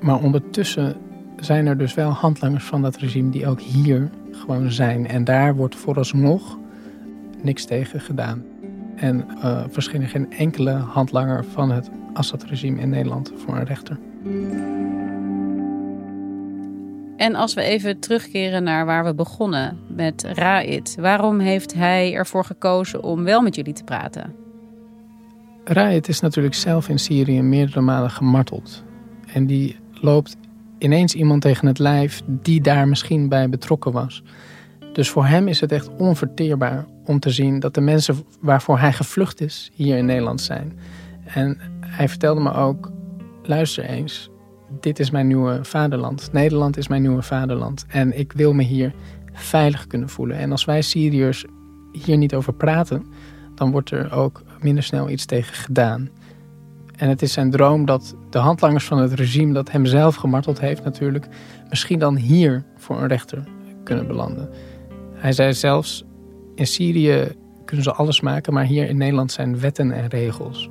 Maar 0.00 0.22
ondertussen 0.22 0.96
zijn 1.40 1.66
er 1.66 1.78
dus 1.78 1.94
wel 1.94 2.10
handlangers 2.10 2.64
van 2.64 2.82
dat 2.82 2.96
regime 2.96 3.30
die 3.30 3.46
ook 3.46 3.60
hier 3.60 4.10
gewoon 4.30 4.70
zijn. 4.70 5.06
En 5.06 5.24
daar 5.24 5.56
wordt 5.56 5.76
vooralsnog 5.76 6.58
niks 7.42 7.64
tegen 7.64 8.00
gedaan. 8.00 8.44
En 8.96 9.26
uh, 9.36 9.64
verscheen 9.68 10.08
geen 10.08 10.32
enkele 10.32 10.70
handlanger 10.72 11.44
van 11.44 11.70
het 11.70 11.90
Assad-regime 12.14 12.80
in 12.80 12.88
Nederland 12.88 13.32
voor 13.36 13.56
een 13.56 13.64
rechter. 13.64 13.98
En 17.16 17.34
als 17.34 17.54
we 17.54 17.62
even 17.62 17.98
terugkeren 17.98 18.62
naar 18.62 18.86
waar 18.86 19.04
we 19.04 19.14
begonnen 19.14 19.78
met 19.88 20.24
Raid, 20.32 20.96
waarom 21.00 21.38
heeft 21.38 21.74
hij 21.74 22.14
ervoor 22.14 22.44
gekozen 22.44 23.02
om 23.02 23.24
wel 23.24 23.42
met 23.42 23.54
jullie 23.54 23.72
te 23.72 23.84
praten? 23.84 24.34
Raid 25.64 26.08
is 26.08 26.20
natuurlijk 26.20 26.54
zelf 26.54 26.88
in 26.88 26.98
Syrië 26.98 27.42
meerdere 27.42 27.80
malen 27.80 28.10
gemarteld. 28.10 28.84
En 29.32 29.46
die 29.46 29.76
loopt 29.92 30.36
ineens 30.78 31.14
iemand 31.14 31.42
tegen 31.42 31.66
het 31.66 31.78
lijf 31.78 32.22
die 32.26 32.60
daar 32.60 32.88
misschien 32.88 33.28
bij 33.28 33.48
betrokken 33.48 33.92
was. 33.92 34.22
Dus 34.92 35.08
voor 35.08 35.26
hem 35.26 35.48
is 35.48 35.60
het 35.60 35.72
echt 35.72 35.96
onverteerbaar 35.96 36.86
om 37.04 37.20
te 37.20 37.30
zien 37.30 37.60
dat 37.60 37.74
de 37.74 37.80
mensen 37.80 38.16
waarvoor 38.40 38.78
hij 38.78 38.92
gevlucht 38.92 39.40
is 39.40 39.70
hier 39.74 39.96
in 39.96 40.06
Nederland 40.06 40.40
zijn. 40.40 40.78
En 41.24 41.58
hij 41.96 42.08
vertelde 42.08 42.40
me 42.40 42.54
ook: 42.54 42.90
luister 43.42 43.84
eens, 43.84 44.30
dit 44.80 44.98
is 44.98 45.10
mijn 45.10 45.26
nieuwe 45.26 45.58
vaderland. 45.62 46.32
Nederland 46.32 46.76
is 46.76 46.88
mijn 46.88 47.02
nieuwe 47.02 47.22
vaderland. 47.22 47.84
En 47.88 48.18
ik 48.18 48.32
wil 48.32 48.52
me 48.52 48.62
hier 48.62 48.94
veilig 49.32 49.86
kunnen 49.86 50.08
voelen. 50.08 50.36
En 50.36 50.50
als 50.50 50.64
wij 50.64 50.82
Syriërs 50.82 51.44
hier 51.92 52.16
niet 52.16 52.34
over 52.34 52.52
praten, 52.52 53.06
dan 53.54 53.70
wordt 53.70 53.90
er 53.90 54.12
ook 54.12 54.42
minder 54.60 54.82
snel 54.82 55.10
iets 55.10 55.24
tegen 55.24 55.54
gedaan. 55.54 56.08
En 56.96 57.08
het 57.08 57.22
is 57.22 57.32
zijn 57.32 57.50
droom 57.50 57.84
dat 57.84 58.14
de 58.30 58.38
handlangers 58.38 58.84
van 58.84 58.98
het 58.98 59.12
regime 59.12 59.52
dat 59.52 59.70
hem 59.70 59.86
zelf 59.86 60.14
gemarteld 60.14 60.60
heeft 60.60 60.84
natuurlijk, 60.84 61.28
misschien 61.68 61.98
dan 61.98 62.16
hier 62.16 62.64
voor 62.76 63.00
een 63.00 63.08
rechter 63.08 63.44
kunnen 63.84 64.06
belanden. 64.06 64.48
Hij 65.14 65.32
zei 65.32 65.52
zelfs, 65.52 66.04
in 66.54 66.66
Syrië 66.66 67.28
kunnen 67.64 67.84
ze 67.84 67.92
alles 67.92 68.20
maken, 68.20 68.52
maar 68.52 68.64
hier 68.64 68.88
in 68.88 68.96
Nederland 68.96 69.32
zijn 69.32 69.58
wetten 69.58 69.92
en 69.92 70.08
regels. 70.08 70.70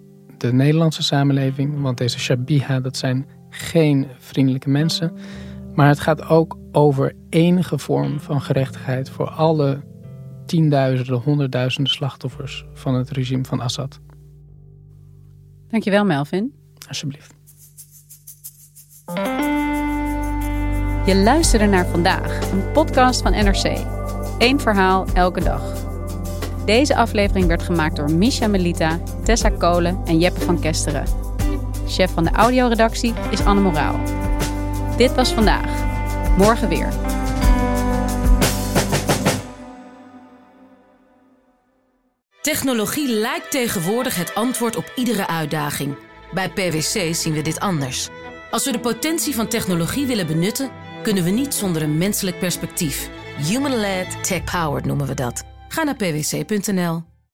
de 0.41 0.53
Nederlandse 0.53 1.03
samenleving. 1.03 1.81
Want 1.81 1.97
deze 1.97 2.19
Shabiha, 2.19 2.79
dat 2.79 2.97
zijn 2.97 3.25
geen 3.49 4.07
vriendelijke 4.19 4.69
mensen. 4.69 5.13
Maar 5.73 5.87
het 5.87 5.99
gaat 5.99 6.23
ook 6.23 6.57
over 6.71 7.15
enige 7.29 7.77
vorm 7.77 8.19
van 8.19 8.41
gerechtigheid 8.41 9.09
voor 9.09 9.29
alle 9.29 9.81
tienduizenden, 10.45 11.21
honderdduizenden 11.21 11.91
slachtoffers 11.91 12.65
van 12.73 12.93
het 12.93 13.09
regime 13.09 13.45
van 13.45 13.59
Assad. 13.59 13.99
Dankjewel, 15.67 16.05
Melvin. 16.05 16.53
Alsjeblieft. 16.87 17.33
Je 21.05 21.15
luisterde 21.15 21.65
naar 21.65 21.85
vandaag, 21.85 22.51
een 22.51 22.71
podcast 22.71 23.21
van 23.21 23.31
NRC. 23.31 23.85
Eén 24.37 24.59
verhaal 24.59 25.05
elke 25.13 25.43
dag. 25.43 25.80
Deze 26.65 26.95
aflevering 26.95 27.47
werd 27.47 27.63
gemaakt 27.63 27.95
door 27.95 28.11
Misha 28.11 28.47
Melita, 28.47 28.99
Tessa 29.23 29.49
Kolen 29.49 30.01
en 30.05 30.19
Jeppe 30.19 30.41
van 30.41 30.59
Kesteren. 30.59 31.05
Chef 31.87 32.11
van 32.11 32.23
de 32.23 32.31
audioredactie 32.31 33.13
is 33.29 33.45
Anne 33.45 33.61
Moraal. 33.61 33.99
Dit 34.97 35.15
was 35.15 35.33
vandaag. 35.33 35.69
Morgen 36.37 36.69
weer. 36.69 36.89
Technologie 42.41 43.07
lijkt 43.07 43.51
tegenwoordig 43.51 44.15
het 44.15 44.35
antwoord 44.35 44.75
op 44.75 44.91
iedere 44.95 45.27
uitdaging. 45.27 45.95
Bij 46.33 46.49
PwC 46.49 47.15
zien 47.15 47.33
we 47.33 47.41
dit 47.41 47.59
anders. 47.59 48.09
Als 48.51 48.65
we 48.65 48.71
de 48.71 48.79
potentie 48.79 49.35
van 49.35 49.47
technologie 49.47 50.05
willen 50.05 50.27
benutten, 50.27 50.69
kunnen 51.03 51.23
we 51.23 51.29
niet 51.29 51.53
zonder 51.53 51.81
een 51.81 51.97
menselijk 51.97 52.39
perspectief. 52.39 53.09
Human-led, 53.37 54.23
tech-powered 54.23 54.85
noemen 54.85 55.07
we 55.07 55.13
dat. 55.13 55.50
Ga 55.71 55.83
naar 55.83 55.95
pwc.nl. 55.95 57.10